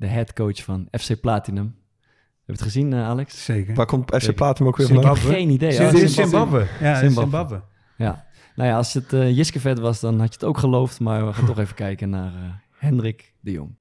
[0.04, 1.64] de headcoach van FC Platinum.
[1.66, 3.46] Heb je het gezien, eh, Alex?
[3.46, 3.76] Zeker.
[3.76, 5.24] Waar komt FC Platinum ook weer Ik heb vandaan?
[5.24, 5.72] geen idee.
[5.72, 6.60] Zit Oh, in Zimbabwe.
[6.60, 6.86] Zimbabwe.
[6.86, 7.22] Ja, in Zimbabwe.
[7.22, 7.62] Zimbabwe.
[7.98, 8.26] Ja.
[8.56, 11.00] Nou ja, als het uh, Jiskevet was, dan had je het ook geloofd.
[11.00, 12.40] Maar we gaan toch even kijken naar eh,
[12.72, 13.76] Hendrik de Jong.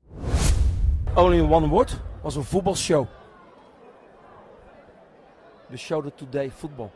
[1.15, 3.07] Only in one word was een voetbalshow.
[5.69, 6.91] We showed today football.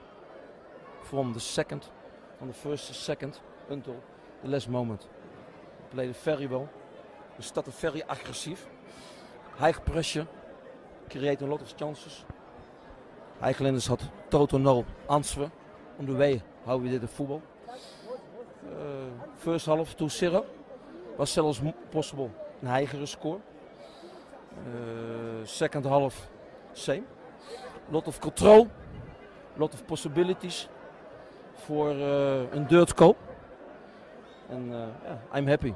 [1.03, 1.91] From the second,
[2.37, 4.03] from the first to second until
[4.43, 5.09] the last moment.
[5.79, 6.69] We played very well.
[7.37, 8.67] We started very aggressief.
[9.59, 10.27] High pressure.
[11.11, 12.25] Create a lot of chances.
[13.41, 14.01] Highlanders had
[14.31, 15.51] total no answer
[15.99, 17.43] on the way how we did the football.
[17.69, 20.45] Uh, first half 2-0
[21.17, 22.31] was zelfs possible
[22.63, 23.41] een higher score.
[24.59, 26.29] Uh, second half,
[26.73, 27.05] same.
[27.91, 28.69] Lot of control,
[29.57, 30.69] lot of possibilities
[31.67, 33.17] for uh, a third goal.
[34.51, 35.75] Uh, yeah, I'm happy.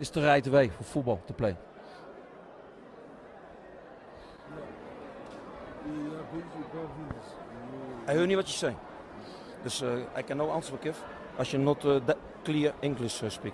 [0.00, 1.56] It's the right way for football to play.
[8.08, 8.74] I heard niet wat je zei.
[9.62, 10.98] Dus uh, I can no answer give
[11.36, 13.52] als je not uh, that clear English uh, speak.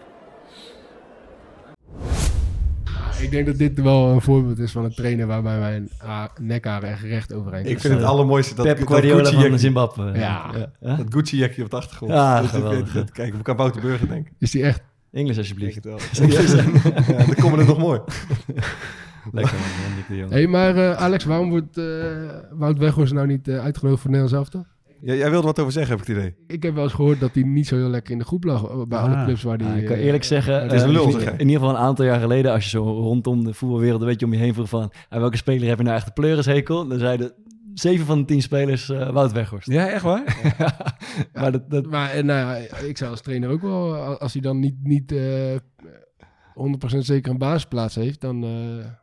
[3.20, 6.88] Ik denk dat dit wel een voorbeeld is van een trainer waarbij mijn ha- nekharen
[6.88, 7.80] echt recht overeind Ik is.
[7.82, 10.18] vind het allermooiste dat, Pep dat Guardiola van jackie- Zimbabwe.
[10.18, 10.50] Ja.
[10.80, 12.12] Dat Gucci-jackie op de achtergrond.
[12.12, 12.92] Ja, geweldig.
[12.92, 14.32] dat- Kijk, ik Wouter Burger denken.
[14.38, 14.82] Is die echt...
[15.12, 15.82] Engels Ik alsjeblieft.
[15.82, 16.28] denk het wel.
[16.28, 18.00] Ja, dan komen we nog mooi.
[19.32, 20.30] Lekker man, Hendrik de Jong.
[20.30, 21.84] Hé, hey, maar eh, Alex, waarom wordt eh,
[22.50, 24.64] Wout Weghorst nou niet uitgenodigd voor Nederland zelf dan?
[25.02, 26.34] Ja, jij wilde wat over zeggen, heb ik het idee.
[26.46, 28.86] Ik heb wel eens gehoord dat hij niet zo heel lekker in de groep lag
[28.88, 29.24] bij alle Ah.
[29.24, 29.68] clubs waar hij...
[29.68, 31.32] Ja, ik kan eerlijk zeggen, het is een lul, in- zeg jij.
[31.32, 34.26] in ieder geval een aantal jaar geleden, als je zo rondom de voetbalwereld een beetje
[34.26, 36.88] om je heen vroeg van, aan welke speler heb je nou echt de pleurishekel?
[36.88, 37.32] Dan zeiden
[37.74, 39.68] zeven van de tien spelers eh Wout Weghorst.
[39.70, 40.36] Ja, echt waar?
[41.34, 44.58] maar dat, dat, Maar nou ja, ik zou als trainer ook wel, als hij dan
[44.60, 45.18] niet, niet eh
[46.94, 48.50] 100% zeker een basisplaats heeft, dan, eh,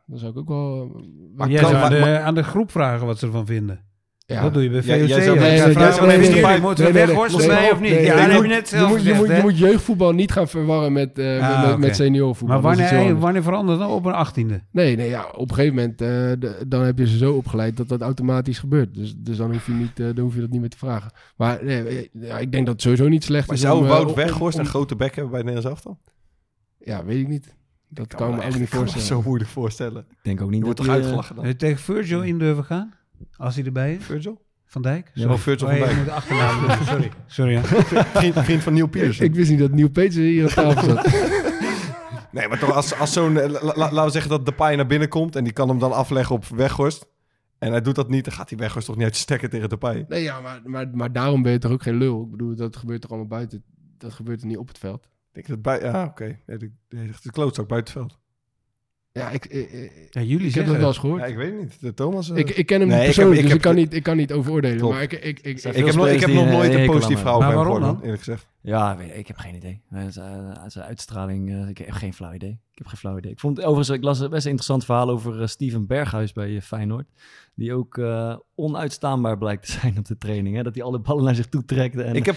[0.06, 1.00] dan zou ik ook wel...
[1.36, 3.80] Maar Jij kan- zou aan maar- de, aan de groep vragen wat ze ervan vinden.
[4.26, 4.42] ja.
[4.42, 4.86] Dat doe je bij VOC.
[4.86, 5.38] jij zou-?
[5.38, 7.90] Nee, Jij nee, zou- nee, nee, moeten we nee, mee of niet?
[7.90, 9.42] nee, Ja, dat je heb je moet- net zelf je moet, je, gezegd, moet, je
[9.42, 12.60] moet jeugdvoetbal niet gaan verwarren met, eh Ah, met, seniorvoetbal.
[12.60, 14.60] Maar wanneer, wanneer verandert dat op een achttiende?
[14.72, 17.76] Nee, nee, ja, op een gegeven moment eh, de- dan heb je ze zo opgeleid
[17.76, 18.94] dat dat automatisch gebeurt.
[18.94, 21.10] Dus, dus dan, hoef je niet, eh, dan hoef je dat niet meer te vragen.
[21.36, 23.62] Maar nee, eh, ja, ik denk dat het sowieso niet slecht Maar is.
[23.62, 25.98] zou om, eh, Wout Weghorst een grote bek hebben bij het Nederlands elftal?
[26.78, 27.56] Ja, weet ik niet.
[27.88, 29.22] Dat Ik kan me ook echt- niet ik kan me voorstellen.
[29.22, 30.06] zo moeilijk voorstellen.
[30.10, 31.44] ik denk ook niet Je wordt toch hij, uitgelachen dan?
[31.44, 32.94] Heb je tegen Virgil in durven gaan?
[33.36, 34.04] Als hij erbij is?
[34.04, 34.46] Virgil?
[34.66, 35.10] Van Dijk?
[35.14, 35.96] Ja, maar Virgil Oh, van Dijk.
[35.96, 36.70] moet de achternaam doen.
[36.86, 37.10] Sorry.
[37.26, 37.62] Sorry, ja.
[38.04, 39.26] Vriend, vriend van Neil Peterson.
[39.26, 41.06] Ik wist niet dat Nieuw Peters hier op tafel zat.
[42.32, 43.38] Nee, maar toch als, als zo'n...
[43.38, 45.36] eh, la- la- laten we zeggen dat Depay naar binnen komt...
[45.36, 47.06] en die kan hem dan afleggen op Weghorst...
[47.58, 48.24] en hij doet dat niet...
[48.24, 50.04] dan gaat die Weghorst toch niet uit de stekker tegen Depay.
[50.08, 52.22] Nee, ja, maar, maar, maar daarom ben je toch ook geen lul.
[52.24, 53.62] Ik bedoel, dat gebeurt toch allemaal buiten.
[53.98, 55.08] Dat gebeurt er niet op het veld.
[55.38, 55.90] Ik denk dat bij...
[55.90, 56.38] Ja, oké.
[56.46, 58.18] Nee, de, de, de klootzak buiten het veld.
[59.12, 61.28] Ja, ik, ik, ik, Ja, jullie ik dat wel eens Ja, gehoord.
[61.28, 61.80] ik weet het niet.
[61.80, 62.30] De Thomas...
[62.30, 63.74] eh, Ik, ik ken hem Nee, niet ik heb- persoonlijk, ik dus heb- ik kan
[63.74, 64.76] niet, ik kan niet over oordelen.
[64.78, 64.94] Klopt.
[64.94, 67.48] Maar ik, ik, ik, ik heb, nog, ik heb nog nooit een positief verhaal over
[67.48, 68.46] hem gehoord, eerlijk gezegd.
[68.62, 69.82] Ja, weet- ik heb geen idee.
[69.90, 72.50] Eh, Zijn zijn uitstraling, eh, ik heb geen flauw idee.
[72.50, 73.30] Ik heb geen flauw idee.
[73.32, 76.62] Ik vond overigens, ik las een best interessant verhaal over eh, Steven Berghuis bij eh,
[76.62, 77.06] Feyenoord.
[77.54, 80.56] Die ook eh, onuitstaanbaar blijkt te zijn op de training.
[80.56, 80.62] Hè?
[80.62, 81.96] Dat hij alle ballen naar zich toe trekt.
[81.96, 82.36] En, Ik heb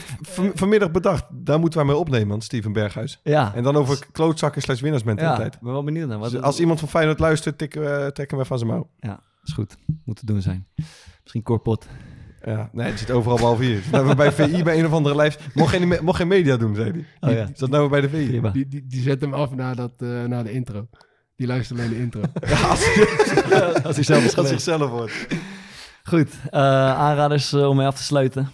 [0.53, 3.19] vanmiddag bedacht, daar moeten wij mee opnemen, aan Steven Berghuis.
[3.24, 5.53] ja, En dan over klootzakken slash ja, winnaarsmentaliteit.
[5.55, 6.19] ik ben wel benieuwd naar.
[6.19, 8.89] Wat, Dus als iemand van Feyenoord luistert, tikken we, trekken we van zijn mouw.
[8.99, 9.78] Ja, is goed.
[10.05, 10.67] Moet te doen zijn.
[11.22, 11.88] Misschien Corpot.
[12.46, 13.82] Ja, nee, het zit overal behalve hier.
[13.82, 15.39] Zat nou weer bij VI bij een of andere lijst.
[15.54, 17.30] Mocht geen, mocht geen media doen, zei hij.
[17.30, 17.50] Oh ja.
[17.54, 18.28] Zat nou weer bij de VI.
[18.28, 18.50] Prima.
[18.50, 20.88] die, die, die zet hem af na, dat, eh, na de intro.
[21.36, 22.22] Die luistert alleen de intro.
[22.48, 22.86] Ja, als,
[23.88, 25.28] Als hij zelf is als zichzelf wordt.
[26.04, 26.60] Goed, eh,
[27.00, 28.50] aanraders eh, om mee af te sluiten.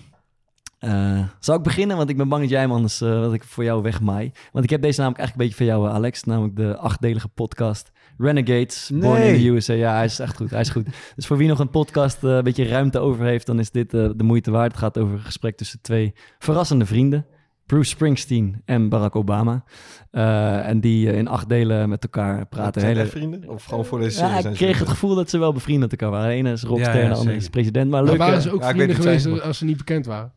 [0.80, 1.98] Eh, zal ik beginnen?
[1.98, 4.32] Want ik ben bang dat jij hem anders, eh, dat ik voor jou wegmaai.
[4.52, 6.24] Want ik heb deze namelijk eigenlijk een beetje van jou, Alex.
[6.24, 9.74] Namelijk de achtdelige podcast Renegades, Born in the USA.
[9.74, 10.50] Ja, hij is echt goed.
[10.50, 10.86] Hij is goed.
[11.16, 13.94] Dus voor wie nog een podcast eh, een beetje ruimte over heeft, dan is dit
[13.94, 14.72] eh, de moeite waard.
[14.72, 17.26] Het gaat over een gesprek tussen twee verrassende vrienden.
[17.66, 19.64] Bruce Springsteen en Barack Obama.
[20.12, 22.82] Eh, en die in acht delen met elkaar praten.
[22.82, 23.50] Zijn Hele, echt vrienden?
[23.50, 25.54] Of gewoon voor deze ja, serie ik zijn ze kreeg het gevoel dat ze wel
[25.54, 26.30] bevriend met elkaar waren.
[26.30, 27.90] De ene is rockster Ja, ja, en de andere is president.
[27.90, 30.34] Maar Maar leuk, waren ze ook Ja, vrienden geweest als ze niet bekend waren?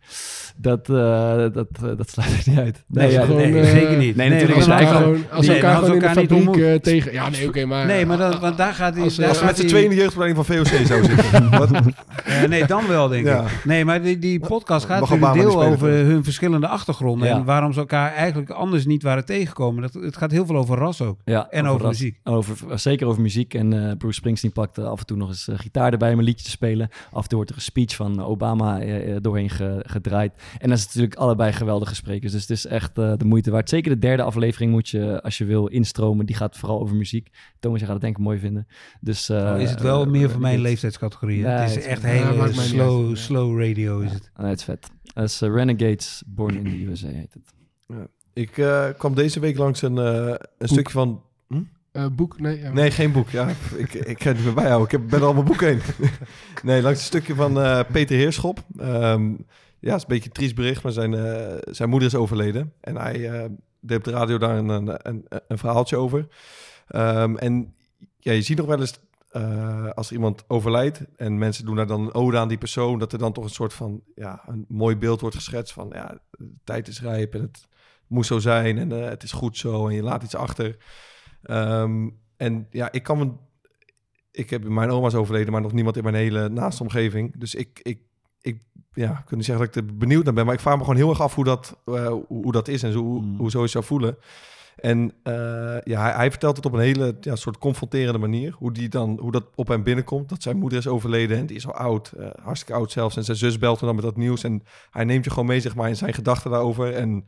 [0.60, 2.84] Dat, eh, dat, eh, dat sluit ik niet uit.
[2.86, 4.16] Nee, ja, gewoon, nee, eh, zeker niet.
[4.16, 4.86] nee, natuurlijk als ze elkaar
[5.76, 7.12] gewoon in de fabriek tegen...
[7.12, 7.86] Ja, nee, oké, maar...
[7.86, 9.02] Nee, maar dan, want daar gaat hij...
[9.04, 11.50] Als, daar Als ze gaat met z'n tweeën in de jeugdopleiding van VOC zou zitten.
[11.50, 11.70] Wat?
[12.48, 13.40] Nee, dan wel, denk Ja.
[13.42, 13.64] ik.
[13.64, 17.28] Nee, maar die, die podcast gaat natuurlijk deel over hun verschillende achtergronden.
[17.28, 19.82] En waarom ze elkaar eigenlijk anders niet waren tegengekomen.
[19.82, 21.18] Dat, het gaat heel veel over ras ook.
[21.24, 22.18] Ja, En over muziek.
[22.24, 23.54] Over, zeker over muziek.
[23.54, 26.50] En Bruce Springsteen pakte af en toe nog eens gitaar erbij om een liedje te
[26.50, 26.88] spelen.
[27.12, 28.78] Af en toe wordt er een speech van Obama
[29.20, 30.32] doorheen ge- gedraaid.
[30.58, 32.32] En dat is natuurlijk allebei geweldige sprekers.
[32.32, 33.68] Dus het is echt eh, de moeite waard.
[33.68, 36.26] Zeker de derde aflevering moet je, als je wil, instromen.
[36.26, 37.28] Die gaat vooral over muziek.
[37.60, 38.66] Thomas, je gaat het denk ik mooi vinden.
[39.00, 41.42] Dus, eh, Oh, is het wel eh, meer voor mijn dit- leeftijdscategorie.
[41.42, 44.30] Nee, het is echt ja, niet slow, slow radio is het.
[44.32, 44.90] Ah, nee, het is vet.
[45.02, 48.08] Dat is eh, Renegades Born in the USA heet het.
[48.32, 51.22] Ik eh, kwam deze week langs een, eh, een stukje van...
[51.92, 52.40] Eh, boek?
[52.40, 52.58] Nee.
[52.60, 52.72] ja.
[52.72, 53.30] Nee, geen boek.
[53.30, 54.84] Ja, ik, ik ga het niet meer bijhouden.
[54.86, 55.80] Ik heb, ben er al mijn boek heen.
[56.62, 58.64] nee, langs een stukje van eh, Peter Heerschop.
[58.78, 59.32] Ehm,
[59.80, 62.72] ja, is een beetje een triest bericht, maar zijn, eh, zijn moeder is overleden.
[62.80, 63.50] En hij eh,
[63.80, 66.28] deed de radio daar een, een, een, verhaaltje over.
[66.86, 67.74] Ehm, en
[68.18, 69.00] ja, je ziet nog wel eens
[69.30, 73.12] eh, als iemand overlijdt en mensen doen daar dan een ode aan die persoon, dat
[73.12, 76.18] er dan toch een soort van ja, een mooi beeld wordt geschetst van ja,
[76.64, 77.68] tijd is rijp en het
[78.06, 80.76] moet zo zijn en het is goed zo en je laat iets achter.
[81.42, 83.40] Ehm, en ja, ik kan.
[84.32, 87.38] Ik heb mijn oma is overleden, maar nog niemand in mijn hele naaste omgeving.
[87.38, 88.00] Dus ik, ik,
[88.40, 88.62] ik
[88.92, 90.80] ja, ik kan niet zeggen dat ik er benieuwd naar ben, maar ik vraag me
[90.80, 93.36] gewoon heel erg af hoe dat, eh, hoe, dat is en zo, hoe, Mm.
[93.36, 94.16] hoe zoiets zou voelen.
[94.76, 95.32] En eh,
[95.84, 98.54] ja, hij, hij vertelt het op een hele ja, soort confronterende manier.
[98.58, 100.28] Hoe, die dan, hoe dat op hem binnenkomt.
[100.28, 102.12] Dat zijn moeder is overleden en die is al oud.
[102.12, 103.16] eh, hartstikke oud zelfs.
[103.16, 104.44] En zijn zus belt hem dan met dat nieuws.
[104.44, 106.94] En hij neemt je gewoon mee zeg maar, in zijn gedachten daarover.
[106.94, 107.24] En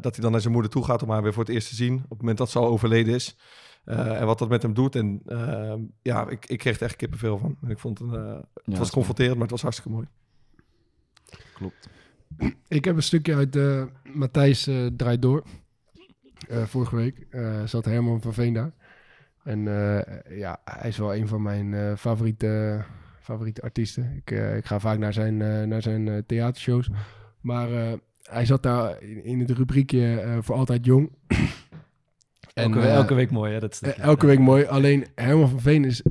[0.00, 1.74] dat hij dan naar zijn moeder toe gaat om haar weer voor het eerst te
[1.74, 1.94] zien.
[1.94, 3.36] Op het moment dat ze al overleden is.
[3.84, 4.96] En wat dat met hem doet.
[4.96, 5.22] En
[6.02, 7.56] ja, ik, ik kreeg er echt kippenvel van.
[7.62, 10.06] En ik vond het, een, het was is confronterend, maar het was hartstikke mooi.
[11.54, 11.88] Klopt.
[12.68, 15.42] Ik heb een stukje uit eh Matthijs eh, Draait Door.
[16.48, 17.26] Eh, vorige week
[17.64, 18.72] zat Herman van Veen daar.
[19.44, 19.62] En
[20.30, 22.82] ja, hij is wel een van mijn favoriete,
[23.20, 24.12] favoriete artiesten.
[24.16, 25.36] Ik, ik ga vaak naar zijn,
[25.68, 26.90] naar zijn theatershows.
[27.40, 27.68] Maar
[28.22, 31.10] hij zat daar in, in het rubriekje voor altijd jong.
[32.54, 33.60] Elke, eh, elke week mooi, hè?
[33.60, 34.64] Dat elke week mooi.
[34.64, 36.02] Alleen Herman van Veen is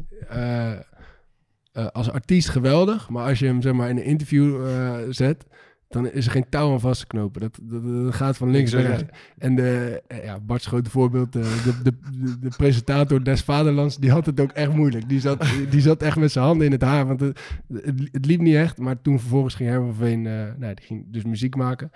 [1.73, 3.09] eh, als artiest geweldig.
[3.09, 5.45] Maar als je hem zeg maar, in een interview eh, zet,
[5.93, 7.41] dan is er geen touw aan vast te knopen.
[7.41, 9.03] Dat, dat, dat gaat van links naar rechts.
[9.37, 14.11] En de, eh, ja, Bart's grote voorbeeld, de, de, de, de presentator des Vaderlands, die
[14.11, 15.09] had het ook echt moeilijk.
[15.09, 17.39] Die zat, die zat echt met zijn handen in het haar, want het,
[17.73, 18.77] het, het liep niet echt.
[18.77, 21.91] Maar toen vervolgens ging Herman Veen, eh, nou, die ging dus muziek maken.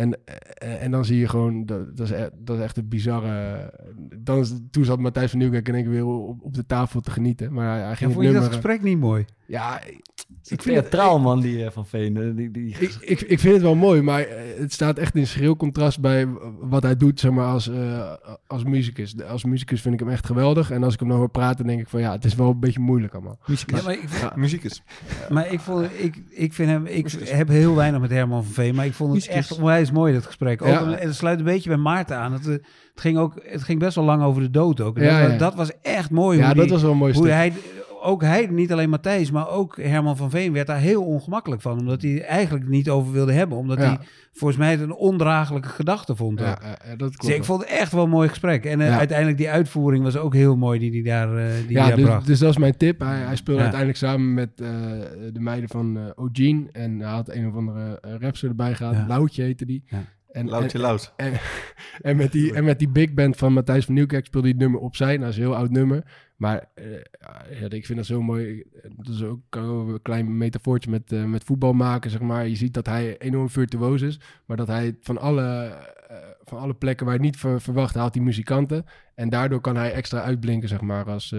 [0.00, 2.88] En, eh, en dan zie je gewoon, dat, dat, is, e- dat is echt een
[2.88, 3.72] bizarre...
[4.16, 7.10] Dan toen zat Matthijs van Nieuwkerk in één keer weer op, op de tafel te
[7.10, 7.52] genieten.
[7.52, 9.24] Maar hij, hij Ja, ging vond je dat gesprek niet mooi?
[9.46, 9.80] Ja,
[10.48, 12.34] Ik vind het trouw, man, die eh, van Veen.
[12.36, 15.26] Die, die, ik, ik, ik vind het wel mooi, maar eh, het staat echt in
[15.26, 16.28] schril contrast bij
[16.60, 18.12] wat hij doet, zeg maar, als, eh,
[18.46, 19.22] als muzikus.
[19.22, 20.70] Als muzikus vind ik hem echt geweldig.
[20.70, 22.60] En als ik hem dan hoor praten, denk ik van ja, het is wel een
[22.60, 23.38] beetje moeilijk allemaal.
[23.46, 24.32] Ja, maar ik, Ja.
[25.28, 26.86] Maar ik, vond, ik, ik vind hem...
[26.86, 30.12] Ik heb heel weinig met Herman van Veen, maar ik vond het echt onwijs mooi,
[30.12, 30.62] dat gesprek.
[30.62, 30.96] Ook, Ja.
[30.96, 32.32] En het sluit een beetje bij Maarten aan.
[32.32, 32.62] Het, het,
[32.94, 34.94] ging ook, het ging best wel lang over de dood ook.
[34.94, 35.36] Dat, ja.
[35.36, 36.38] dat was echt mooi.
[36.38, 37.34] Ja, hoe dat die- was wel een mooi hoe stuk.
[37.34, 37.52] hij,
[38.02, 41.78] ook hij, niet alleen Matthijs, maar ook Herman van Veen werd daar heel ongemakkelijk van.
[41.78, 43.58] Omdat hij eigenlijk niet over wilde hebben.
[43.58, 43.84] Omdat Ja.
[43.84, 43.98] hij
[44.32, 46.38] volgens mij het een ondraaglijke gedachte vond.
[46.40, 47.34] Ja, ja, ja, dat Dus klopt.
[47.34, 48.64] ik vond het echt wel een mooi gesprek.
[48.64, 51.86] En eh, uiteindelijk die uitvoering was ook heel mooi die hij daar, eh, die ja,
[51.86, 52.26] daar dus, bracht.
[52.26, 53.00] dus dat is mijn tip.
[53.00, 54.66] Hij, hij speelde uiteindelijk samen met eh,
[55.32, 56.64] de meiden van eh O'Gene.
[56.72, 58.96] En hij had een of andere uh, rapster erbij gehad.
[59.08, 59.84] Loutje heette die.
[60.32, 61.12] En, Loutje en, Lout.
[61.16, 61.32] En,
[62.00, 64.66] en, met die, en met die big band van Matthijs van Nieuwkerk speelde hij het
[64.66, 65.06] nummer opzij.
[65.06, 66.04] Nou, dat is een heel oud nummer.
[66.36, 66.84] Maar eh,
[67.60, 68.64] ja, ik vind dat zo mooi.
[68.96, 72.48] Dat is ook, een klein metafoortje met, eh, met voetbal maken, zeg maar.
[72.48, 74.20] Je ziet dat hij enorm virtuoos is.
[74.46, 75.76] Maar dat hij van alle,
[76.08, 78.84] eh, van alle plekken waar je niet ver- verwacht, haalt hij muzikanten.
[79.14, 81.34] En daardoor kan hij extra uitblinken, zeg maar, als,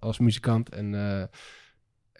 [0.00, 0.68] als muzikant.
[0.68, 0.94] En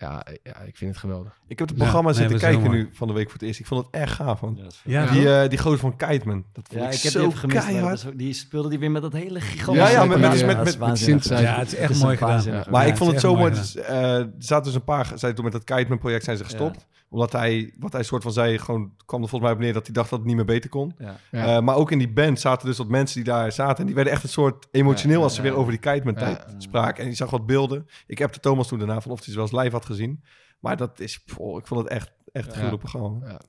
[0.00, 1.38] ja, ja, ik vind het geweldig.
[1.46, 3.60] Ik heb het programma zitten kijken nu van de week voor het eerst.
[3.60, 4.58] Ik vond het echt gaaf, man.
[4.84, 5.06] Ja.
[5.06, 6.44] Die, eh die gozer van Kiteman.
[6.52, 7.64] Dat vond Ja, ik, ik heb zo die gemist.
[7.66, 8.02] keihard.
[8.02, 9.90] was die speelde die weer met dat hele gigantische...
[9.92, 12.44] Ja, ja, met- met- Ja, met- met- met- Ja, het is echt mooi gedaan.
[12.70, 13.52] Maar Ja, ik vond het zo mooi.
[13.52, 16.86] er zaten dus een paar, zijn toen met dat Kiteman project zijn ze gestopt.
[17.12, 19.84] Omdat hij, wat hij soort van zei, gewoon kwam er volgens mij op neer dat
[19.86, 20.94] hij dacht dat het niet meer beter kon.
[21.30, 23.78] Eh, maar ook in die band zaten dus wat mensen die daar zaten.
[23.78, 26.54] En die werden echt een soort emotioneel als ze weer over die kitementheid Ja.
[26.58, 27.02] spraken.
[27.04, 27.88] En je zag wat beelden.
[28.06, 30.22] Ik heb de Thomas toen daarna van of hij ze wel eens live had gezien.
[30.60, 32.58] Maar dat is, ik vond het echt, echt een Ja.
[32.58, 33.40] gruwelijk programma.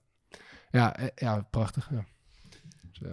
[0.72, 1.90] Ja, eh, ja prachtig.
[1.92, 2.06] Ja.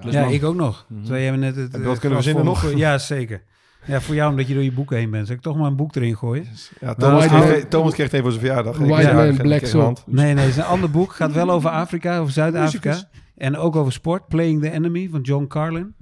[0.03, 0.21] Dus, ja.
[0.21, 0.85] Ja, ik ook nog.
[0.89, 1.01] Mhm.
[1.01, 2.73] Terwijl jij me net het, Heb je wat eh, kunnen voor me nog?
[2.75, 3.43] Ja, zeker.
[3.87, 5.27] Ja, voor jou omdat je door je boeken heen bent.
[5.27, 6.47] Zal ik toch maar een boek erin gooien?
[6.81, 8.79] Ja, Thomas, kreeg, Thomas kreeg het even voor zijn verjaardag.
[8.79, 10.07] White Man, Black.
[10.07, 11.13] Nee, nee, het is een ander boek.
[11.13, 13.03] Gaat wel over Afrika, over Zuid-Afrika.
[13.37, 14.29] En ook over sport.
[14.29, 15.95] Playing the Enemy van John Carlin.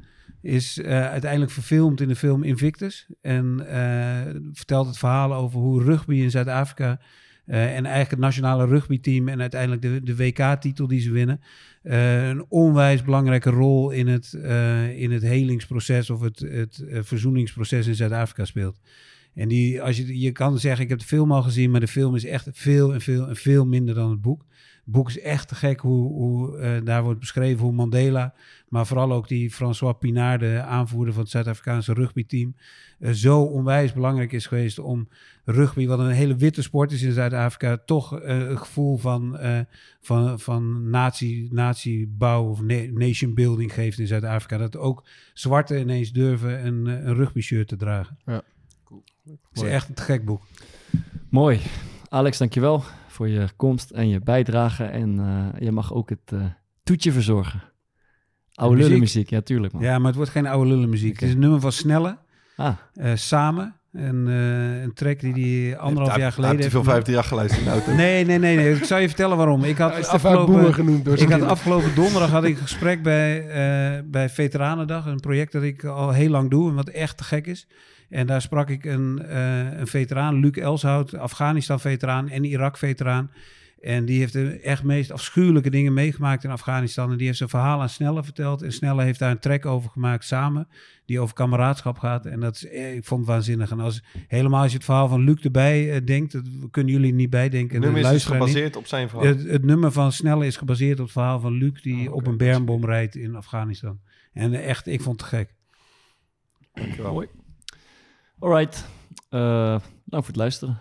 [0.46, 3.06] Is eh, uiteindelijk verfilmd in de film Invictus.
[3.20, 7.00] En eh, vertelt het verhaal over hoe rugby in Zuid-Afrika...
[7.46, 9.28] eh, en eigenlijk het nationale rugbyteam...
[9.28, 11.40] en uiteindelijk de, de WK-titel die ze winnen...
[11.82, 14.32] een onwijs belangrijke rol in het,
[14.96, 16.10] in het helingsproces...
[16.10, 18.80] of het, het verzoeningsproces in Zuid-Afrika speelt.
[19.34, 21.88] En die, als je, je kan zeggen, ik heb de film al gezien, maar de
[21.88, 24.44] film is echt veel en veel en veel minder dan het boek.
[24.86, 28.34] Het boek is echt te gek hoe, hoe eh, daar wordt beschreven hoe Mandela,
[28.68, 32.56] maar vooral ook die François Pinaar, de aanvoerder van het Zuid-Afrikaanse rugbyteam,
[32.98, 35.08] eh, zo onwijs belangrijk is geweest om
[35.44, 39.58] rugby, wat een hele witte sport is in Zuid-Afrika, toch eh, een gevoel van, eh,
[40.00, 44.58] van, van natie, natiebouw of na- nation building geeft in Zuid-Afrika.
[44.58, 48.18] Dat ook zwarten ineens durven een, een rugby shirt te dragen.
[49.24, 50.42] Het is echt een te gek boek.
[51.28, 51.60] Mooi.
[52.08, 52.82] Alex, dankjewel
[53.16, 54.84] voor je komst en je bijdrage.
[54.84, 56.44] En eh, je mag ook het eh,
[56.82, 57.62] toetje verzorgen.
[58.54, 58.88] Oude muziek?
[58.88, 59.82] lullenmuziek, ja tuurlijk man.
[59.82, 61.12] Ja, maar het wordt geen oude lullenmuziek.
[61.12, 62.18] Het is een nummer van Snelle,
[62.56, 63.74] Ah, eh, Samen.
[63.92, 65.32] Een, eh, een track die
[65.68, 67.06] hij anderhalf jaar geleden heeft te veel gemaakt.
[67.06, 67.94] 15 jaar geluisterd in de auto.
[67.94, 68.74] Nee, nee, nee, nee.
[68.74, 69.64] Ik zal je vertellen waarom.
[69.64, 70.54] Ik had is afgelopen...
[70.54, 75.06] boemer genoemd door Ik had afgelopen donderdag had ik een gesprek bij, eh, bij Veteranendag.
[75.06, 77.66] Een project dat ik al heel lang doe en wat echt te gek is.
[78.08, 83.30] En daar sprak ik een, eh, een veteraan, Luc Elshout, Afghanistan-veteraan en Irak-veteraan.
[83.80, 87.10] En die heeft de echt meest afschuwelijke dingen meegemaakt in Afghanistan.
[87.10, 88.62] En die heeft zijn verhaal aan Snelle verteld.
[88.62, 90.68] En Snelle heeft daar een track over gemaakt samen.
[91.04, 92.26] Die over kameraadschap gaat.
[92.26, 93.70] En dat is, eh, ik vond het waanzinnig.
[93.70, 96.32] En als, helemaal als je het verhaal van Luc erbij eh, denkt.
[96.32, 97.74] Dat kunnen jullie niet bijdenken.
[97.74, 98.32] Het nummer is dus niet.
[98.32, 99.28] gebaseerd op zijn verhaal.
[99.28, 102.26] Het, het nummer van Snelle is gebaseerd op het verhaal van Luc, die Oh, op
[102.26, 104.00] een bermbom rijdt in Afghanistan.
[104.32, 105.54] En echt, ik vond het gek.
[106.74, 107.12] Dankjewel.
[107.12, 107.28] mooi.
[108.38, 108.84] Alright.
[109.28, 110.80] Eh dank voor het luisteren.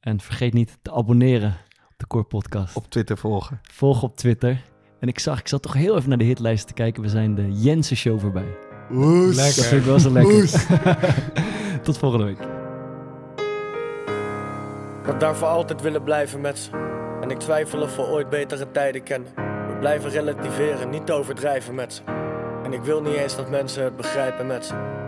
[0.00, 1.56] En vergeet niet te abonneren
[1.88, 2.76] op de Core Podcast.
[2.76, 3.60] Op Twitter volgen.
[3.72, 4.62] Volg op Twitter.
[5.00, 7.02] En ik zag, ik zat toch heel even naar de hitlijst te kijken.
[7.02, 8.56] We zijn de Jensen Show voorbij.
[9.34, 10.50] Dat vind ik wel zo lekker.
[11.82, 12.38] Tot volgende week.
[15.00, 16.70] Ik had daarvoor altijd willen blijven met ze.
[17.20, 19.34] En ik twijfel of we ooit betere tijden kennen.
[19.68, 22.02] We blijven relativeren, niet overdrijven met ze.
[22.64, 25.06] En ik wil niet eens dat mensen het begrijpen met ze.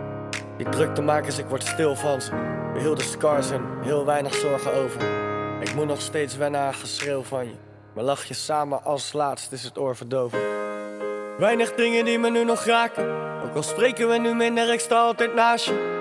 [0.61, 2.31] Die druktemakers, ik word stil van ze.
[2.73, 5.01] We hielden scars en heel weinig zorgen over.
[5.59, 7.53] Ik moet nog steeds wennen aan geschreeuw van je.
[7.93, 10.43] Maar lach je samen als laatst is het oorverdovend.
[11.37, 13.05] Weinig dingen die me nu nog raken.
[13.43, 15.99] Ook al spreken we nu minder, ik sta altijd naast je.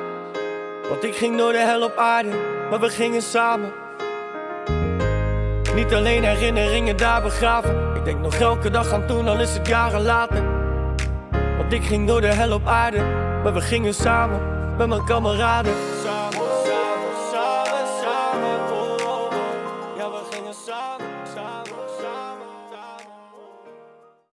[0.88, 2.30] Want ik ging door de hel op aarde,
[2.70, 3.72] maar we gingen samen.
[5.74, 7.94] Niet alleen herinneringen daar begraven.
[7.96, 10.42] Ik denk nog elke dag aan toen, al is het jaren later.
[11.58, 14.40] Want ik ging door de hel op aarde, maar we gingen samen
[14.76, 15.72] met mijn kameraden.